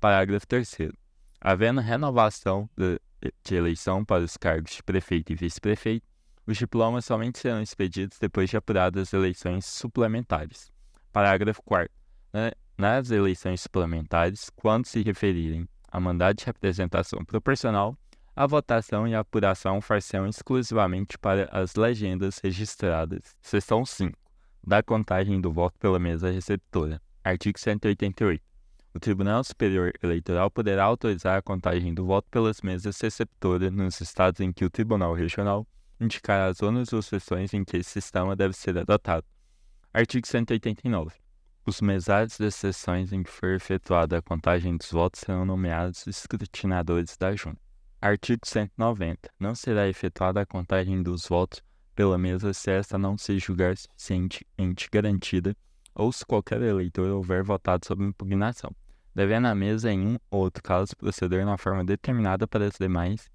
Parágrafo 0.00 0.46
3. 0.46 0.76
Havendo 1.40 1.80
renovação 1.80 2.68
de, 2.76 3.00
eleição 3.50 4.04
para 4.04 4.22
os 4.22 4.36
cargos 4.36 4.72
de 4.76 4.82
prefeito 4.82 5.32
e 5.32 5.36
vice-prefeito, 5.36 6.06
os 6.46 6.56
diplomas 6.56 7.04
somente 7.04 7.38
serão 7.38 7.60
expedidos 7.60 8.18
depois 8.18 8.48
de 8.48 8.56
apuradas 8.56 9.08
as 9.08 9.12
eleições 9.12 9.66
suplementares. 9.66 10.70
Parágrafo 11.12 11.62
4. 11.62 11.92
Nas 12.76 13.10
eleições 13.10 13.60
suplementares, 13.60 14.50
quando 14.54 14.86
se 14.86 15.02
referirem 15.02 15.68
a 15.90 15.98
mandado 15.98 16.36
de 16.36 16.46
representação 16.46 17.24
proporcional, 17.24 17.98
a 18.36 18.46
votação 18.46 19.08
e 19.08 19.16
a 19.16 19.20
apuração 19.20 19.80
far-se-ão 19.80 20.28
exclusivamente 20.28 21.18
para 21.18 21.48
as 21.50 21.74
legendas 21.74 22.38
registradas. 22.38 23.36
Seção 23.42 23.84
5. 23.84 24.16
Da 24.64 24.80
contagem 24.80 25.40
do 25.40 25.52
voto 25.52 25.76
pela 25.80 25.98
mesa 25.98 26.30
receptora. 26.30 27.02
Artigo 27.24 27.58
188. 27.58 28.47
O 28.94 28.98
Tribunal 28.98 29.44
Superior 29.44 29.92
Eleitoral 30.02 30.50
poderá 30.50 30.84
autorizar 30.84 31.38
a 31.38 31.42
contagem 31.42 31.92
do 31.92 32.06
voto 32.06 32.26
pelas 32.30 32.62
mesas 32.62 32.98
receptoras 33.00 33.70
nos 33.70 34.00
estados 34.00 34.40
em 34.40 34.52
que 34.52 34.64
o 34.64 34.70
Tribunal 34.70 35.12
Regional 35.14 35.66
indicar 36.00 36.48
as 36.48 36.58
zonas 36.58 36.92
ou 36.92 37.02
seções 37.02 37.52
em 37.52 37.64
que 37.64 37.76
esse 37.76 37.90
sistema 37.90 38.34
deve 38.34 38.54
ser 38.54 38.76
adotado. 38.78 39.26
Artigo 39.92 40.26
189. 40.26 41.16
Os 41.66 41.80
mesários 41.80 42.38
das 42.38 42.54
sessões 42.54 43.12
em 43.12 43.22
que 43.22 43.30
for 43.30 43.50
efetuada 43.50 44.18
a 44.18 44.22
contagem 44.22 44.76
dos 44.76 44.90
votos 44.90 45.20
serão 45.20 45.44
nomeados 45.44 46.06
escrutinadores 46.06 47.16
da 47.16 47.34
Junta. 47.36 47.60
Artigo 48.00 48.40
190. 48.44 49.28
Não 49.38 49.54
será 49.54 49.88
efetuada 49.88 50.40
a 50.40 50.46
contagem 50.46 51.02
dos 51.02 51.26
votos 51.26 51.62
pela 51.94 52.16
mesa 52.16 52.54
se 52.54 52.70
esta 52.70 52.96
não 52.96 53.18
se 53.18 53.38
julgar 53.38 53.76
suficientemente 53.76 54.88
garantida 54.90 55.54
ou 55.98 56.10
se 56.10 56.24
qualquer 56.24 56.62
eleitor 56.62 57.10
houver 57.10 57.44
votado 57.44 57.84
sob 57.86 58.02
impugnação 58.02 58.74
devendo 59.18 59.46
a 59.46 59.54
mesa, 59.54 59.90
em 59.90 60.06
um 60.06 60.18
ou 60.30 60.42
outro 60.42 60.62
caso, 60.62 60.96
proceder 60.96 61.44
na 61.44 61.58
forma 61.58 61.84
determinada 61.84 62.46
para 62.46 62.66
as 62.66 62.74
demais 62.78 63.28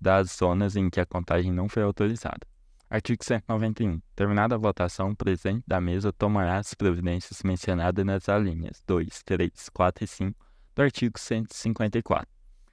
das 0.00 0.30
zonas 0.30 0.76
em 0.76 0.88
que 0.88 1.00
a 1.00 1.06
contagem 1.06 1.50
não 1.50 1.68
foi 1.68 1.82
autorizada. 1.82 2.46
Artigo 2.88 3.24
191. 3.24 4.00
Terminada 4.14 4.54
a 4.54 4.58
votação, 4.58 5.10
o 5.10 5.16
presidente 5.16 5.64
da 5.66 5.80
mesa 5.80 6.12
tomará 6.12 6.58
as 6.58 6.72
providências 6.74 7.42
mencionadas 7.42 8.06
nas 8.06 8.28
alíneas 8.28 8.80
2, 8.86 9.24
3, 9.24 9.70
4 9.70 10.04
e 10.04 10.06
5 10.06 10.46
do 10.76 10.82
artigo 10.82 11.18
154. 11.18 12.28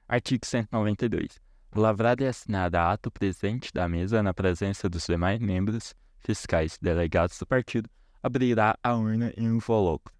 Artigo 0.07 0.45
192. 0.45 1.41
Lavrada 1.75 2.23
e 2.23 2.27
assinada 2.27 2.79
a 2.79 2.91
ato 2.91 3.09
presidente 3.09 3.73
da 3.73 3.89
mesa 3.89 4.21
na 4.21 4.35
presença 4.35 4.87
dos 4.87 5.07
demais 5.07 5.39
membros, 5.39 5.95
fiscais 6.19 6.77
delegados 6.79 7.39
do 7.39 7.47
partido, 7.47 7.89
abrirá 8.21 8.77
a 8.83 8.95
urna 8.95 9.33
em 9.37 9.49
um 9.49 9.55
invólucro 9.55 10.13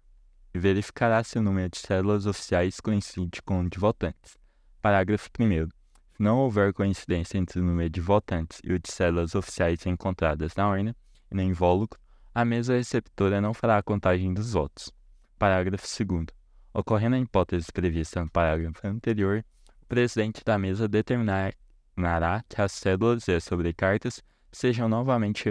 e 0.54 0.58
verificará 0.58 1.22
se 1.22 1.38
o 1.38 1.42
número 1.42 1.68
de 1.70 1.78
células 1.78 2.26
oficiais 2.26 2.80
coincide 2.80 3.42
com 3.42 3.60
o 3.60 3.68
de 3.68 3.78
votantes. 3.78 4.38
Parágrafo 4.82 5.28
1 5.38 5.66
Se 5.66 6.22
não 6.22 6.38
houver 6.38 6.72
coincidência 6.72 7.38
entre 7.38 7.60
o 7.60 7.62
número 7.62 7.90
de 7.90 8.00
votantes 8.00 8.60
e 8.64 8.72
o 8.72 8.78
de 8.78 8.90
células 8.90 9.34
oficiais 9.34 9.84
encontradas 9.86 10.54
na 10.56 10.68
urna 10.68 10.96
e 11.30 11.34
no 11.34 11.42
invólucro, 11.42 12.00
a 12.34 12.44
mesa 12.44 12.74
receptora 12.74 13.40
não 13.40 13.52
fará 13.52 13.78
a 13.78 13.82
contagem 13.82 14.32
dos 14.32 14.52
votos. 14.52 14.92
Parágrafo 15.38 15.86
2 16.04 16.26
Ocorrendo 16.72 17.16
a 17.16 17.18
hipótese 17.18 17.72
prevista 17.72 18.20
no 18.20 18.30
parágrafo 18.30 18.86
anterior, 18.86 19.44
o 19.82 19.86
presidente 19.86 20.44
da 20.44 20.56
mesa 20.56 20.86
determinará 20.86 22.44
que 22.48 22.60
as 22.60 22.72
cédulas 22.72 23.26
e 23.26 23.34
as 23.34 23.44
sobrecartas 23.44 24.22
sejam 24.52 24.88
novamente 24.88 25.48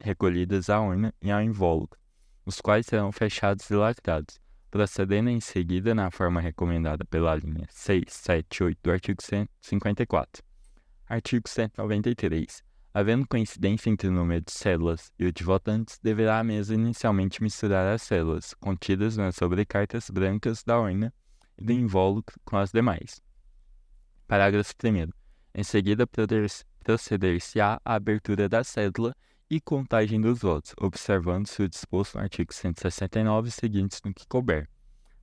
recolhidas 0.00 0.70
à 0.70 0.80
urna 0.80 1.12
e 1.22 1.30
ao 1.30 1.42
invólucro, 1.42 1.98
os 2.44 2.60
quais 2.60 2.86
serão 2.86 3.10
fechados 3.10 3.68
e 3.70 3.74
lacrados, 3.74 4.38
procedendo 4.70 5.30
em 5.30 5.40
seguida 5.40 5.94
na 5.94 6.10
forma 6.10 6.40
recomendada 6.40 7.04
pela 7.04 7.34
linha 7.34 7.66
6, 7.70 8.04
7 8.08 8.64
8 8.64 8.78
do 8.82 8.90
artigo 8.90 9.22
154. 9.22 10.42
Artigo 11.08 11.48
193. 11.48 12.62
Havendo 12.92 13.28
coincidência 13.28 13.90
entre 13.90 14.08
o 14.08 14.12
número 14.12 14.42
de 14.42 14.52
células 14.52 15.12
e 15.18 15.26
o 15.26 15.32
de 15.32 15.44
votantes, 15.44 15.98
deverá 16.02 16.38
a 16.38 16.44
mesa 16.44 16.74
inicialmente 16.74 17.42
misturar 17.42 17.86
as 17.86 18.02
células 18.02 18.54
contidas 18.54 19.16
nas 19.16 19.36
sobrecartas 19.36 20.08
brancas 20.08 20.64
da 20.64 20.80
urna 20.80 21.12
e 21.58 21.64
do 21.64 21.72
invólucro 21.72 22.40
com 22.44 22.56
as 22.56 22.72
demais. 22.72 23.20
Parágrafo 24.26 24.72
1. 24.82 25.10
Em 25.54 25.62
seguida, 25.62 26.06
proceder-se-á 26.84 27.80
à 27.84 27.94
abertura 27.94 28.48
da 28.48 28.64
cédula 28.64 29.14
e 29.48 29.60
contagem 29.60 30.20
dos 30.20 30.40
votos, 30.40 30.74
observando-se 30.78 31.62
o 31.62 31.68
disposto 31.68 32.16
no 32.16 32.22
artigo 32.22 32.52
169 32.52 33.50
seguintes 33.50 34.00
no 34.04 34.12
que 34.12 34.26
couber. 34.26 34.68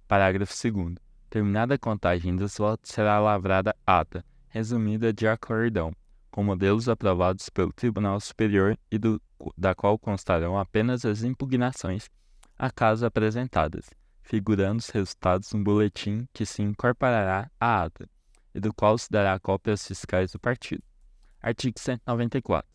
Parágrafo 0.07 0.53
2. 0.53 0.95
Terminada 1.29 1.75
a 1.75 1.77
contagem 1.77 2.35
dos 2.35 2.57
votos, 2.57 2.91
será 2.91 3.19
lavrada 3.19 3.75
ata, 3.85 4.23
resumida 4.47 5.11
de 5.11 5.27
acordão, 5.27 5.93
com 6.31 6.43
modelos 6.43 6.87
aprovados 6.87 7.49
pelo 7.49 7.73
Tribunal 7.73 8.19
Superior 8.19 8.77
e 8.89 8.97
do, 8.97 9.21
da 9.57 9.75
qual 9.75 9.99
constarão 9.99 10.57
apenas 10.57 11.03
as 11.05 11.23
impugnações 11.23 12.07
a 12.57 12.71
caso 12.71 13.05
apresentadas, 13.05 13.89
figurando 14.21 14.79
os 14.79 14.89
resultados 14.89 15.51
no 15.51 15.63
boletim 15.63 16.25
que 16.31 16.45
se 16.45 16.61
incorporará 16.61 17.51
à 17.59 17.83
ata, 17.83 18.07
e 18.55 18.59
do 18.59 18.73
qual 18.73 18.97
se 18.97 19.11
dará 19.11 19.37
cópia 19.39 19.73
aos 19.73 19.85
fiscais 19.85 20.31
do 20.31 20.39
partido. 20.39 20.83
Artigo 21.41 21.77
194. 21.77 22.72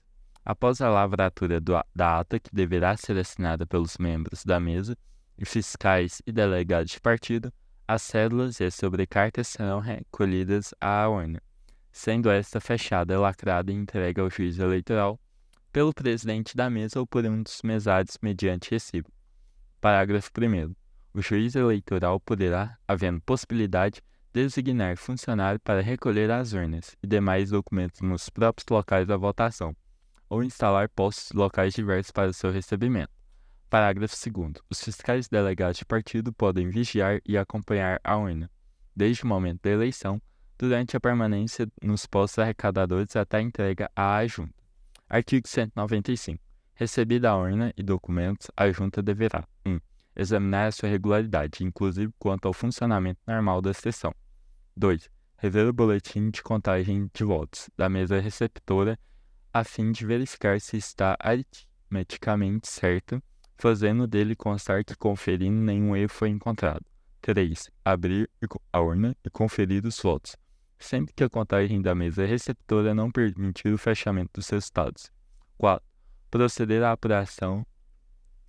Após 0.48 0.80
a 0.80 0.88
lavratura 0.88 1.60
do, 1.60 1.74
da 1.94 2.20
ata, 2.20 2.40
que 2.40 2.48
deverá 2.50 2.96
ser 2.96 3.18
assinada 3.18 3.66
pelos 3.66 3.98
membros 3.98 4.46
da 4.46 4.58
mesa, 4.58 4.96
fiscais 5.44 6.22
e 6.26 6.32
delegados 6.32 6.92
de 6.92 7.00
partido, 7.02 7.52
as 7.86 8.00
cédulas 8.00 8.58
e 8.58 8.64
as 8.64 8.74
sobrecartas 8.74 9.46
serão 9.48 9.78
recolhidas 9.78 10.72
à 10.80 11.06
urna, 11.06 11.42
sendo 11.92 12.30
esta 12.30 12.60
fechada, 12.60 13.20
lacrada 13.20 13.70
e 13.70 13.74
entregue 13.74 14.22
ao 14.22 14.30
juiz 14.30 14.58
eleitoral 14.58 15.20
pelo 15.70 15.92
presidente 15.92 16.56
da 16.56 16.70
mesa 16.70 16.98
ou 16.98 17.06
por 17.06 17.26
um 17.26 17.42
dos 17.42 17.60
mesários 17.62 18.16
mediante 18.22 18.70
recibo. 18.70 19.12
Parágrafo 19.82 20.30
1. 20.34 20.74
O 21.12 21.20
juiz 21.20 21.56
eleitoral 21.56 22.18
poderá, 22.18 22.78
havendo 22.88 23.20
possibilidade, 23.20 24.00
designar 24.32 24.96
funcionário 24.96 25.60
para 25.60 25.82
recolher 25.82 26.30
as 26.30 26.54
urnas 26.54 26.96
e 27.02 27.06
demais 27.06 27.50
documentos 27.50 28.00
nos 28.00 28.30
próprios 28.30 28.64
locais 28.70 29.06
da 29.06 29.18
votação, 29.18 29.76
ou 30.28 30.42
instalar 30.42 30.88
postos 30.88 31.32
locais 31.32 31.74
diversos 31.74 32.10
para 32.10 32.32
seu 32.32 32.50
recebimento. 32.50 33.12
Parágrafo 33.70 34.16
2. 34.30 34.54
Os 34.70 34.82
fiscais 34.82 35.28
delegados 35.28 35.78
de 35.78 35.84
partido 35.84 36.32
podem 36.32 36.70
vigiar 36.70 37.20
e 37.26 37.36
acompanhar 37.36 38.00
a 38.02 38.16
urna, 38.16 38.50
desde 38.96 39.24
o 39.24 39.26
momento 39.26 39.62
da 39.62 39.70
eleição, 39.70 40.20
durante 40.58 40.96
a 40.96 41.00
permanência 41.00 41.68
nos 41.82 42.06
postos 42.06 42.38
arrecadadores 42.38 43.14
até 43.14 43.36
a 43.36 43.42
entrega 43.42 43.90
à 43.94 44.26
junta. 44.26 44.54
Artigo 45.08 45.46
195. 45.46 46.42
Recebida 46.74 47.30
a 47.30 47.36
urna 47.36 47.72
e 47.76 47.82
documentos, 47.82 48.48
a 48.56 48.70
junta 48.70 49.02
deverá 49.02 49.46
1. 49.64 49.72
Um, 49.72 49.80
examinar 50.16 50.66
a 50.66 50.72
sua 50.72 50.88
regularidade, 50.88 51.64
inclusive 51.64 52.12
quanto 52.18 52.46
ao 52.46 52.52
funcionamento 52.52 53.20
normal 53.26 53.60
da 53.60 53.72
sessão. 53.72 54.14
2. 54.76 55.10
Rever 55.36 55.68
o 55.68 55.72
boletim 55.72 56.30
de 56.30 56.42
contagem 56.42 57.10
de 57.12 57.24
votos 57.24 57.70
da 57.76 57.88
mesa 57.88 58.18
receptora 58.18 58.98
a 59.52 59.64
fim 59.64 59.92
de 59.92 60.06
verificar 60.06 60.60
se 60.60 60.76
está 60.76 61.16
aritmeticamente 61.18 62.68
certo 62.68 63.22
fazendo 63.58 64.06
dele 64.06 64.36
constar 64.36 64.84
que 64.84 64.94
conferindo 64.94 65.60
nenhum 65.60 65.96
erro 65.96 66.08
foi 66.08 66.28
encontrado. 66.28 66.84
3. 67.20 67.70
Abrir 67.84 68.30
a 68.72 68.80
urna 68.80 69.16
e 69.24 69.28
conferir 69.28 69.84
os 69.84 70.00
votos, 70.00 70.36
sempre 70.78 71.12
que 71.12 71.24
a 71.24 71.28
contagem 71.28 71.82
da 71.82 71.94
mesa 71.94 72.24
receptora 72.24 72.94
não 72.94 73.10
permitir 73.10 73.72
o 73.72 73.78
fechamento 73.78 74.30
dos 74.34 74.48
resultados. 74.48 75.10
4. 75.58 75.84
Proceder 76.30 76.84
à 76.84 76.92
apuração 76.92 77.66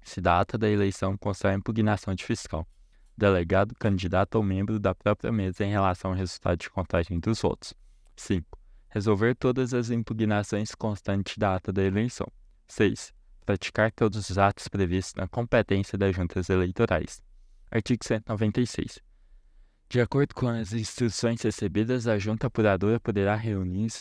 se 0.01 0.21
da 0.21 0.39
ata 0.39 0.57
da 0.57 0.69
eleição 0.69 1.17
constar 1.17 1.53
impugnação 1.53 2.13
de 2.13 2.23
fiscal, 2.23 2.67
delegado, 3.17 3.75
candidato 3.75 4.35
ou 4.35 4.43
membro 4.43 4.79
da 4.79 4.93
própria 4.93 5.31
mesa 5.31 5.65
em 5.65 5.71
relação 5.71 6.11
ao 6.11 6.17
resultado 6.17 6.59
de 6.59 6.69
contagem 6.69 7.19
dos 7.19 7.41
votos. 7.41 7.73
5. 8.15 8.58
Resolver 8.89 9.35
todas 9.35 9.73
as 9.73 9.89
impugnações 9.89 10.73
constantes 10.75 11.37
da 11.37 11.55
ata 11.55 11.71
da 11.71 11.83
eleição. 11.83 12.27
6 12.67 13.13
praticar 13.49 13.91
todos 13.91 14.29
os 14.29 14.37
atos 14.37 14.67
previstos 14.67 15.15
na 15.15 15.27
competência 15.27 15.97
das 15.97 16.15
juntas 16.15 16.51
eleitorais. 16.51 17.19
Artigo 17.71 18.05
196. 18.05 18.99
De 19.89 19.99
acordo 19.99 20.35
com 20.35 20.47
as 20.47 20.71
instruções 20.71 21.41
recebidas, 21.41 22.07
a 22.07 22.19
junta 22.19 22.45
apuradora 22.45 22.99
poderá 22.99 23.35
reunir, 23.35 23.91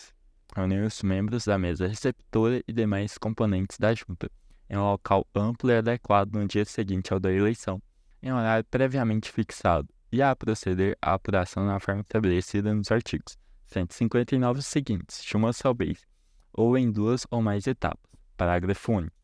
reunir 0.55 0.83
os 0.83 1.03
membros 1.03 1.47
da 1.47 1.57
mesa 1.57 1.87
receptora 1.87 2.63
e 2.69 2.73
demais 2.75 3.17
componentes 3.17 3.79
da 3.79 3.95
junta 3.95 4.31
em 4.69 4.77
um 4.77 4.83
local 4.83 5.27
amplo 5.35 5.71
e 5.71 5.79
adequado 5.79 6.35
no 6.35 6.47
dia 6.47 6.67
seguinte 6.67 7.11
ao 7.11 7.19
da 7.19 7.33
eleição, 7.33 7.81
em 8.23 8.31
horário 8.31 8.67
previamente 8.71 9.33
fixado, 9.33 9.89
e 10.13 10.21
a 10.21 10.37
proceder 10.37 10.95
à 11.01 11.15
apuração 11.15 11.65
na 11.65 11.81
forma 11.81 12.03
estabelecida 12.03 12.75
nos 12.75 12.93
artigos 12.93 13.39
159 13.69 14.63
seguintes, 14.63 15.23
de 15.23 15.37
uma 15.37 15.53
só 15.53 15.73
vez, 15.73 16.01
ou 16.53 16.77
em 16.77 16.91
duas 16.91 17.27
ou 17.31 17.41
mais 17.41 17.67
etapas. 17.67 18.11
Parágrafo 18.37 18.93
único. 18.93 19.17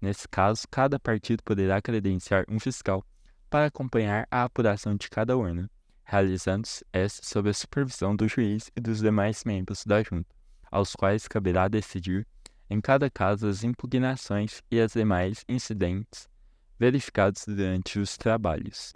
Nesse 0.00 0.28
caso, 0.28 0.66
cada 0.70 0.98
partido 0.98 1.42
poderá 1.42 1.80
credenciar 1.80 2.44
um 2.48 2.58
fiscal 2.58 3.04
para 3.48 3.66
acompanhar 3.66 4.26
a 4.30 4.44
apuração 4.44 4.96
de 4.96 5.08
cada 5.08 5.36
urna, 5.36 5.70
realizando-se 6.04 6.84
esta 6.92 7.24
sob 7.24 7.48
a 7.48 7.54
supervisão 7.54 8.16
do 8.16 8.26
juiz 8.26 8.70
e 8.76 8.80
dos 8.80 8.98
demais 8.98 9.44
membros 9.44 9.84
da 9.84 10.02
junta, 10.02 10.34
aos 10.70 10.94
quais 10.94 11.28
caberá 11.28 11.68
decidir, 11.68 12.26
em 12.68 12.80
cada 12.80 13.08
caso, 13.08 13.46
as 13.46 13.62
impugnações 13.62 14.62
e 14.70 14.80
as 14.80 14.92
demais 14.92 15.44
incidentes 15.48 16.28
verificados 16.78 17.44
durante 17.46 18.00
os 18.00 18.16
trabalhos. 18.16 18.92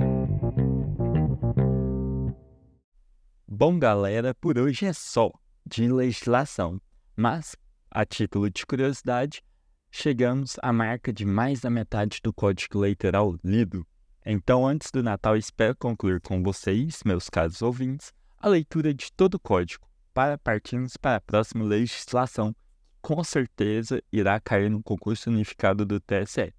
Bom, 3.48 3.78
galera, 3.78 4.34
por 4.34 4.58
hoje 4.58 4.86
é 4.86 4.92
só 4.92 5.30
de 5.64 5.86
legislação, 5.86 6.80
mas, 7.16 7.54
a 7.88 8.04
título 8.04 8.50
de 8.50 8.66
curiosidade, 8.66 9.40
chegamos 9.88 10.56
à 10.60 10.72
marca 10.72 11.12
de 11.12 11.24
mais 11.24 11.60
da 11.60 11.70
metade 11.70 12.18
do 12.24 12.32
Código 12.32 12.80
Eleitoral 12.80 13.36
lido. 13.44 13.86
Então, 14.26 14.66
antes 14.66 14.90
do 14.90 15.00
Natal, 15.00 15.36
espero 15.36 15.76
concluir 15.76 16.20
com 16.20 16.42
vocês, 16.42 17.02
meus 17.04 17.30
caros 17.30 17.62
ouvintes, 17.62 18.12
a 18.36 18.48
leitura 18.48 18.92
de 18.92 19.12
todo 19.12 19.36
o 19.36 19.40
código, 19.40 19.86
para 20.12 20.36
partirmos 20.36 20.96
para 20.96 21.14
a 21.14 21.20
próxima 21.20 21.64
legislação, 21.64 22.52
que 22.52 22.58
com 23.00 23.22
certeza 23.22 24.02
irá 24.12 24.40
cair 24.40 24.68
no 24.68 24.82
concurso 24.82 25.30
unificado 25.30 25.86
do 25.86 26.00
TSE. 26.00 26.52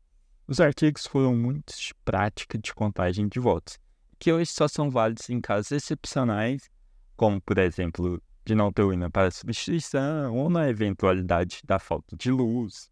Os 0.48 0.62
artigos 0.62 1.06
foram 1.06 1.36
muitos 1.36 1.78
de 1.78 1.94
prática 2.06 2.58
de 2.58 2.74
contagem 2.74 3.28
de 3.28 3.42
votos, 3.42 3.78
que 4.18 4.32
hoje 4.32 4.52
só 4.54 4.70
são 4.70 4.90
válidos 4.90 5.30
em 5.30 5.42
casos 5.42 5.74
excepcionais, 5.74 6.70
como, 7.18 7.42
por 7.42 7.58
exemplo, 7.58 8.22
de 8.46 8.56
não 8.56 8.72
ter 8.72 8.84
urna 8.84 9.10
para 9.10 9.32
substituição 9.32 10.34
ou 10.36 10.50
na 10.50 10.70
eventualidade 10.70 11.60
da 11.66 11.80
falta 11.80 12.16
de 12.16 12.32
luz, 12.32 12.90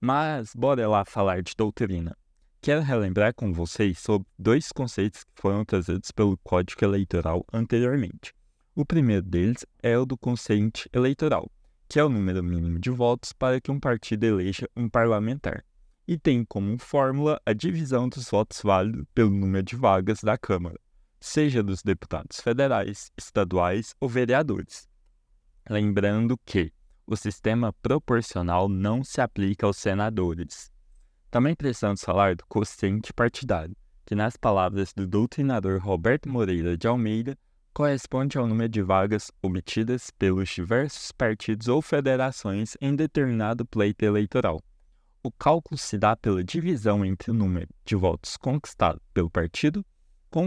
mas 0.00 0.52
bora 0.54 0.88
lá 0.88 1.04
falar 1.04 1.42
de 1.42 1.54
doutrina. 1.56 2.16
Quero 2.62 2.82
relembrar 2.82 3.34
com 3.34 3.52
vocês 3.52 3.98
sobre 3.98 4.26
dois 4.38 4.72
conceitos 4.72 5.24
que 5.24 5.30
foram 5.40 5.64
trazidos 5.64 6.10
pelo 6.10 6.36
Código 6.38 6.84
Eleitoral 6.84 7.44
anteriormente. 7.52 8.34
O 8.74 8.84
primeiro 8.84 9.22
deles 9.22 9.64
é 9.82 9.96
o 9.96 10.04
do 10.04 10.16
consciente 10.16 10.88
eleitoral, 10.92 11.50
que 11.88 11.98
é 11.98 12.04
o 12.04 12.08
número 12.08 12.42
mínimo 12.42 12.78
de 12.78 12.90
votos 12.90 13.32
para 13.32 13.60
que 13.60 13.70
um 13.70 13.78
partido 13.78 14.24
eleja 14.24 14.68
um 14.76 14.88
parlamentar, 14.88 15.64
e 16.06 16.18
tem 16.18 16.44
como 16.44 16.78
fórmula 16.78 17.40
a 17.44 17.52
divisão 17.52 18.08
dos 18.08 18.28
votos 18.28 18.60
válidos 18.62 19.04
pelo 19.14 19.30
número 19.30 19.62
de 19.62 19.76
vagas 19.76 20.20
da 20.22 20.36
Câmara, 20.36 20.78
seja 21.20 21.62
dos 21.62 21.82
deputados 21.82 22.40
federais, 22.40 23.10
estaduais 23.16 23.94
ou 24.00 24.08
vereadores. 24.08 24.88
Lembrando 25.68 26.38
que 26.44 26.72
o 27.06 27.16
sistema 27.16 27.72
proporcional 27.82 28.68
não 28.68 29.04
se 29.04 29.20
aplica 29.20 29.66
aos 29.66 29.76
senadores. 29.76 30.70
Também 31.30 31.54
precisamos 31.54 32.02
falar 32.02 32.34
do 32.34 32.44
quociente 32.46 33.12
partidário, 33.12 33.76
que, 34.06 34.14
nas 34.14 34.36
palavras 34.36 34.92
do 34.92 35.06
doutrinador 35.06 35.80
Roberto 35.80 36.28
Moreira 36.28 36.76
de 36.76 36.88
Almeida, 36.88 37.36
corresponde 37.72 38.36
ao 38.38 38.46
número 38.46 38.68
de 38.68 38.82
vagas 38.82 39.30
obtidas 39.42 40.10
pelos 40.10 40.48
diversos 40.48 41.12
partidos 41.12 41.68
ou 41.68 41.80
federações 41.80 42.76
em 42.80 42.96
determinado 42.96 43.64
pleito 43.64 44.04
eleitoral. 44.04 44.60
O 45.22 45.30
cálculo 45.30 45.78
se 45.78 45.98
dá 45.98 46.16
pela 46.16 46.42
divisão 46.42 47.04
entre 47.04 47.30
o 47.30 47.34
número 47.34 47.68
de 47.84 47.94
votos 47.94 48.36
conquistado 48.36 49.00
pelo 49.12 49.30
partido 49.30 49.84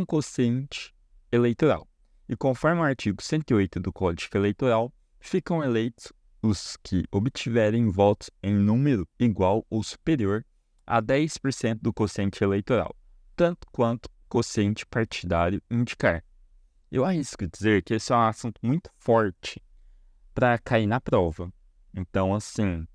quociente 0.05 0.93
eleitoral. 1.31 1.87
E 2.27 2.35
conforme 2.35 2.81
o 2.81 2.83
artigo 2.83 3.21
108 3.21 3.79
do 3.79 3.91
Código 3.91 4.37
Eleitoral, 4.37 4.93
ficam 5.19 5.63
eleitos 5.63 6.11
os 6.41 6.77
que 6.83 7.05
obtiverem 7.11 7.89
votos 7.89 8.29
em 8.41 8.53
número 8.53 9.07
igual 9.19 9.65
ou 9.69 9.83
superior 9.83 10.45
a 10.85 11.01
10% 11.01 11.79
do 11.81 11.93
quociente 11.93 12.43
eleitoral, 12.43 12.95
tanto 13.35 13.67
quanto 13.71 14.07
o 14.07 14.09
quociente 14.29 14.85
partidário 14.85 15.61
indicar. 15.69 16.23
Eu 16.91 17.05
arrisco 17.05 17.47
dizer 17.47 17.81
que 17.83 17.93
esse 17.93 18.11
é 18.11 18.15
um 18.15 18.21
assunto 18.21 18.59
muito 18.61 18.89
forte 18.97 19.61
para 20.33 20.57
cair 20.59 20.85
na 20.85 20.99
prova. 20.99 21.51
Então, 21.93 22.33
assim, 22.33 22.85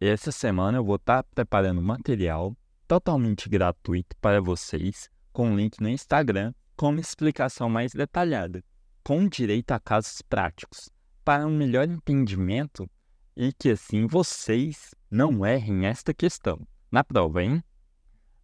essa 0.00 0.32
semana 0.32 0.78
eu 0.78 0.84
vou 0.84 0.96
estar 0.96 1.22
tá 1.22 1.28
preparando 1.34 1.80
material 1.80 2.56
totalmente 2.86 3.48
gratuito 3.48 4.16
para 4.20 4.40
vocês, 4.40 5.08
com 5.36 5.54
link 5.54 5.82
no 5.82 5.88
Instagram, 5.90 6.54
com 6.78 6.88
uma 6.88 6.98
explicação 6.98 7.68
mais 7.68 7.92
detalhada, 7.92 8.64
com 9.04 9.28
direito 9.28 9.70
a 9.72 9.78
casos 9.78 10.22
práticos, 10.22 10.88
para 11.22 11.46
um 11.46 11.54
melhor 11.54 11.86
entendimento 11.86 12.88
e 13.36 13.52
que 13.52 13.68
assim 13.68 14.06
vocês 14.06 14.94
não 15.10 15.44
errem 15.44 15.84
esta 15.84 16.14
questão 16.14 16.66
na 16.90 17.04
prova, 17.04 17.42
hein? 17.42 17.62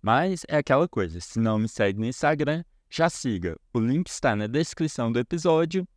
Mas 0.03 0.45
é 0.47 0.59
aquela 0.59 0.87
coisa, 0.87 1.19
se 1.19 1.39
não 1.39 1.59
me 1.59 1.67
segue 1.67 1.99
no 1.99 2.05
Instagram, 2.05 2.63
já 2.91 3.09
siga. 3.09 3.57
O 3.73 3.81
link 3.81 4.09
está 4.09 4.37
na 4.37 4.47
descrição 4.47 5.11
do 5.11 5.19
episódio 5.19 5.89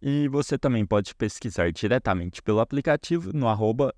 e 0.00 0.28
você 0.28 0.56
também 0.56 0.86
pode 0.86 1.14
pesquisar 1.14 1.70
diretamente 1.72 2.40
pelo 2.40 2.60
aplicativo 2.60 3.34
no 3.34 3.48
arroba. 3.48 3.94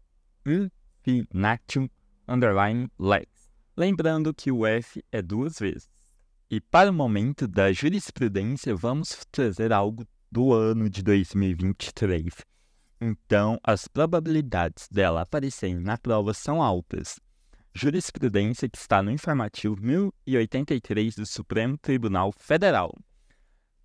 Lembrando 3.76 4.34
que 4.34 4.50
o 4.50 4.66
F 4.66 5.00
é 5.12 5.22
duas 5.22 5.56
vezes. 5.56 5.99
E 6.50 6.60
para 6.60 6.90
o 6.90 6.92
momento 6.92 7.46
da 7.46 7.72
jurisprudência, 7.72 8.74
vamos 8.74 9.24
trazer 9.30 9.72
algo 9.72 10.04
do 10.32 10.52
ano 10.52 10.90
de 10.90 11.00
2023. 11.00 12.26
Então, 13.00 13.58
as 13.62 13.86
probabilidades 13.86 14.88
dela 14.88 15.22
aparecerem 15.22 15.78
na 15.78 15.96
prova 15.96 16.34
são 16.34 16.60
altas 16.60 17.20
jurisprudência 17.72 18.68
que 18.68 18.76
está 18.76 19.02
no 19.02 19.10
informativo 19.10 19.76
1083 19.80 21.14
do 21.14 21.24
Supremo 21.24 21.78
Tribunal 21.78 22.32
Federal. 22.36 22.92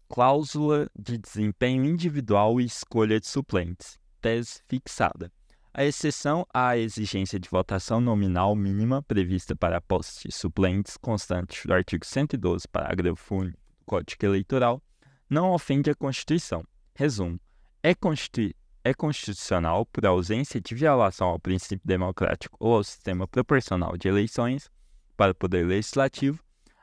Cláusula 0.09 0.89
de 0.97 1.17
desempenho 1.17 1.85
individual 1.85 2.59
e 2.59 2.65
escolha 2.65 3.19
de 3.19 3.27
suplentes. 3.27 3.99
Tese 4.19 4.61
fixada. 4.67 5.31
A 5.77 5.83
exceção 5.83 6.47
à 6.53 6.77
exigência 6.77 7.37
de 7.37 7.49
votação 7.49 7.99
nominal 7.99 8.55
mínima 8.55 9.03
prevista 9.03 9.53
para 9.53 9.81
posse 9.81 10.25
de 10.25 10.33
suplentes 10.33 10.95
constante 10.95 11.67
do 11.67 11.73
artigo 11.73 12.05
112, 12.05 12.65
parágrafo 12.65 13.35
único 13.35 13.57
do 13.57 13.85
Código 13.85 14.25
Eleitoral, 14.25 14.81
não 15.29 15.51
ofende 15.51 15.91
a 15.91 15.95
Constituição. 15.95 16.63
Resumo: 16.93 17.37
é, 17.83 17.93
constitu 17.93 18.55
é 18.85 18.93
constitucional 18.93 19.85
por 19.87 20.05
ausência 20.05 20.61
de 20.61 20.73
violação 20.73 21.27
ao 21.27 21.39
princípio 21.41 21.85
democrático 21.85 22.55
ou 22.57 22.75
ao 22.75 22.83
sistema 22.85 23.27
proporcional 23.27 23.97
de 23.97 24.07
eleições 24.07 24.69
para 25.17 25.33
o 25.33 25.35
Poder 25.35 25.65
Legislativo 25.65 26.39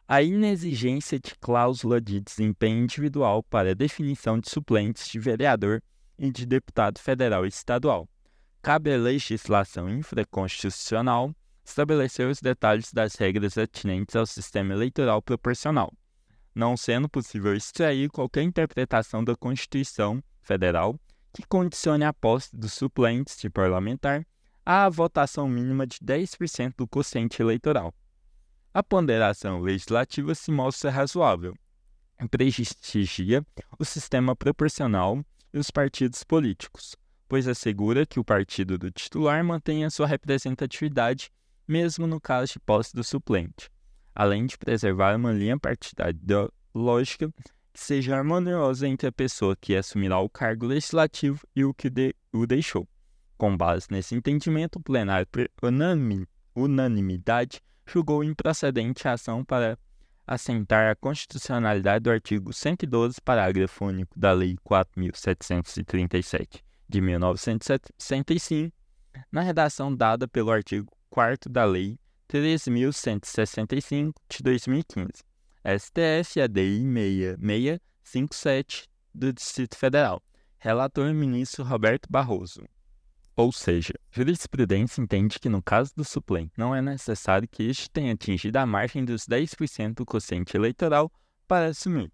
a 0.07 0.21
inexigência 0.21 1.19
de 1.19 1.35
cláusula 1.37 1.99
de 1.99 2.21
desempenho 2.21 2.85
individual 2.85 3.43
para 3.43 3.71
a 3.71 3.75
definição 3.75 4.39
de 4.39 4.51
suplentes 4.51 5.09
de 5.09 5.19
vereador 5.19 5.83
e 6.19 6.31
de 6.31 6.45
deputado 6.45 6.99
federal 6.99 7.47
e 7.47 7.49
estadual. 7.49 8.07
Cabe 8.63 8.95
à 8.95 8.97
legislação 8.97 9.91
infraconstitucional 9.91 11.35
estabelecer 11.65 12.29
os 12.29 12.41
detalhes 12.41 12.93
das 12.93 13.17
regras 13.17 13.59
atinentes 13.59 14.15
ao 14.15 14.25
sistema 14.25 14.73
eleitoral 14.73 15.21
proporcional, 15.21 15.93
não 16.55 16.77
sendo 16.77 17.09
possível 17.09 17.57
extrair 17.57 18.09
qualquer 18.09 18.43
interpretação 18.43 19.25
da 19.25 19.35
Constituição 19.35 20.23
Federal 20.41 20.97
que 21.33 21.45
condicione 21.45 22.05
a 22.05 22.13
posse 22.13 22.55
dos 22.55 22.73
suplentes 22.73 23.37
de 23.37 23.51
parlamentar 23.51 24.25
à 24.65 24.89
votação 24.89 25.49
mínima 25.49 25.85
de 25.85 25.97
10% 25.99 26.75
do 26.77 26.87
quociente 26.87 27.43
eleitoral. 27.43 27.93
A 28.73 28.81
ponderação 28.81 29.61
legislativa 29.61 30.37
se 30.37 30.53
mostra 30.53 30.89
razoável, 30.89 31.53
prestigia 32.31 33.45
o 33.77 33.85
sistema 33.85 34.37
proporcional 34.37 35.21
e 35.53 35.59
os 35.59 35.69
partidos 35.69 36.23
políticos, 36.23 36.97
pois 37.33 37.49
assegura 37.49 38.05
que 38.05 38.21
o 38.21 38.25
partido 38.25 38.77
do 38.77 38.91
titular 38.91 39.43
mantenha 39.43 39.89
sua 39.89 40.07
representatividade 40.07 41.31
mesmo 41.67 42.07
no 42.07 42.21
caso 42.21 42.53
de 42.53 42.61
posse 42.61 42.95
do 42.95 43.03
suplente, 43.03 43.71
além 44.15 44.45
de 44.45 44.59
preservar 44.59 45.17
uma 45.17 45.33
linha 45.33 45.59
partidária 45.59 46.11
ideológica 46.11 47.33
que 47.73 47.81
seja 47.81 48.19
harmoniosa 48.19 48.87
entre 48.87 49.07
a 49.07 49.13
pessoa 49.13 49.57
que 49.57 49.75
assumirá 49.75 50.19
o 50.19 50.29
cargo 50.29 50.67
legislativo 50.67 51.41
e 51.57 51.65
o 51.65 51.73
que 51.73 51.89
de, 51.89 52.15
o 52.35 52.47
deixou. 52.47 52.87
Com 53.39 53.57
base 53.57 53.87
nesse 53.91 54.15
entendimento, 54.15 54.77
o 54.77 54.83
plenário, 54.83 55.27
por 55.27 55.49
unanimidade, 56.55 57.63
julgou 57.87 58.23
improcedente 58.23 59.09
a 59.09 59.13
ação 59.15 59.43
para 59.43 59.79
assentar 60.27 60.91
a 60.91 60.97
constitucionalidade 60.97 62.03
do 62.03 62.11
artigo 62.11 62.53
112, 62.53 63.23
parágrafo 63.25 63.87
único 63.87 64.21
da 64.21 64.35
Lei 64.35 64.59
4.737 64.69 66.61
de 66.93 67.01
1965, 67.01 68.73
na 69.33 69.41
redação 69.41 69.93
dada 69.95 70.29
pelo 70.29 70.51
artigo 70.51 70.93
4 71.09 71.51
da 71.51 71.65
Lei 71.65 71.99
13.165 72.29 74.13
de 74.29 74.43
2015 74.43 75.11
STF 75.65 76.43
ADI 76.43 76.83
6657 76.83 78.89
do 79.15 79.33
Distrito 79.33 79.77
Federal. 79.77 80.23
Relator 80.59 81.15
ministro 81.15 81.65
Roberto 81.65 82.07
Barroso. 82.11 82.69
Ou 83.35 83.51
seja, 83.51 83.95
jurisprudência 84.11 85.01
entende 85.01 85.41
que 85.41 85.49
no 85.49 85.63
caso 85.63 85.93
do 85.97 86.05
suplente 86.05 86.53
não 86.59 86.75
é 86.75 86.83
necessário 86.83 87.49
que 87.49 87.63
este 87.63 87.89
tenha 87.91 88.13
atingido 88.13 88.59
a 88.59 88.67
margem 88.67 89.03
dos 89.03 89.27
10% 89.27 89.95
do 89.95 90.05
quociente 90.05 90.55
eleitoral 90.57 91.11
para 91.49 91.69
assumir. 91.69 92.13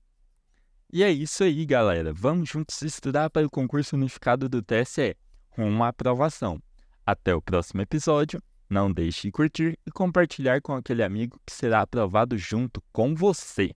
E 0.91 1.03
é 1.03 1.11
isso 1.11 1.45
aí, 1.45 1.67
galera. 1.67 2.15
Vamos 2.15 2.49
juntos 2.49 2.81
estudar 2.81 3.29
para 3.29 3.47
o 3.47 3.51
concurso 3.51 3.95
unificado 3.95 4.49
do 4.49 4.63
TSE, 4.63 5.15
à 5.55 5.89
aprovação. 5.89 6.63
Até 7.05 7.35
o 7.35 7.43
próximo 7.43 7.83
episódio. 7.83 8.43
Não 8.71 8.91
deixe 8.91 9.29
de 9.29 9.33
curtir 9.33 9.79
e 9.87 9.91
compartilhar 9.91 10.63
com 10.63 10.73
aquele 10.73 11.03
amigo 11.03 11.39
que 11.45 11.53
será 11.53 11.83
aprovado 11.83 12.39
junto 12.39 12.83
com 12.91 13.15
você. 13.15 13.71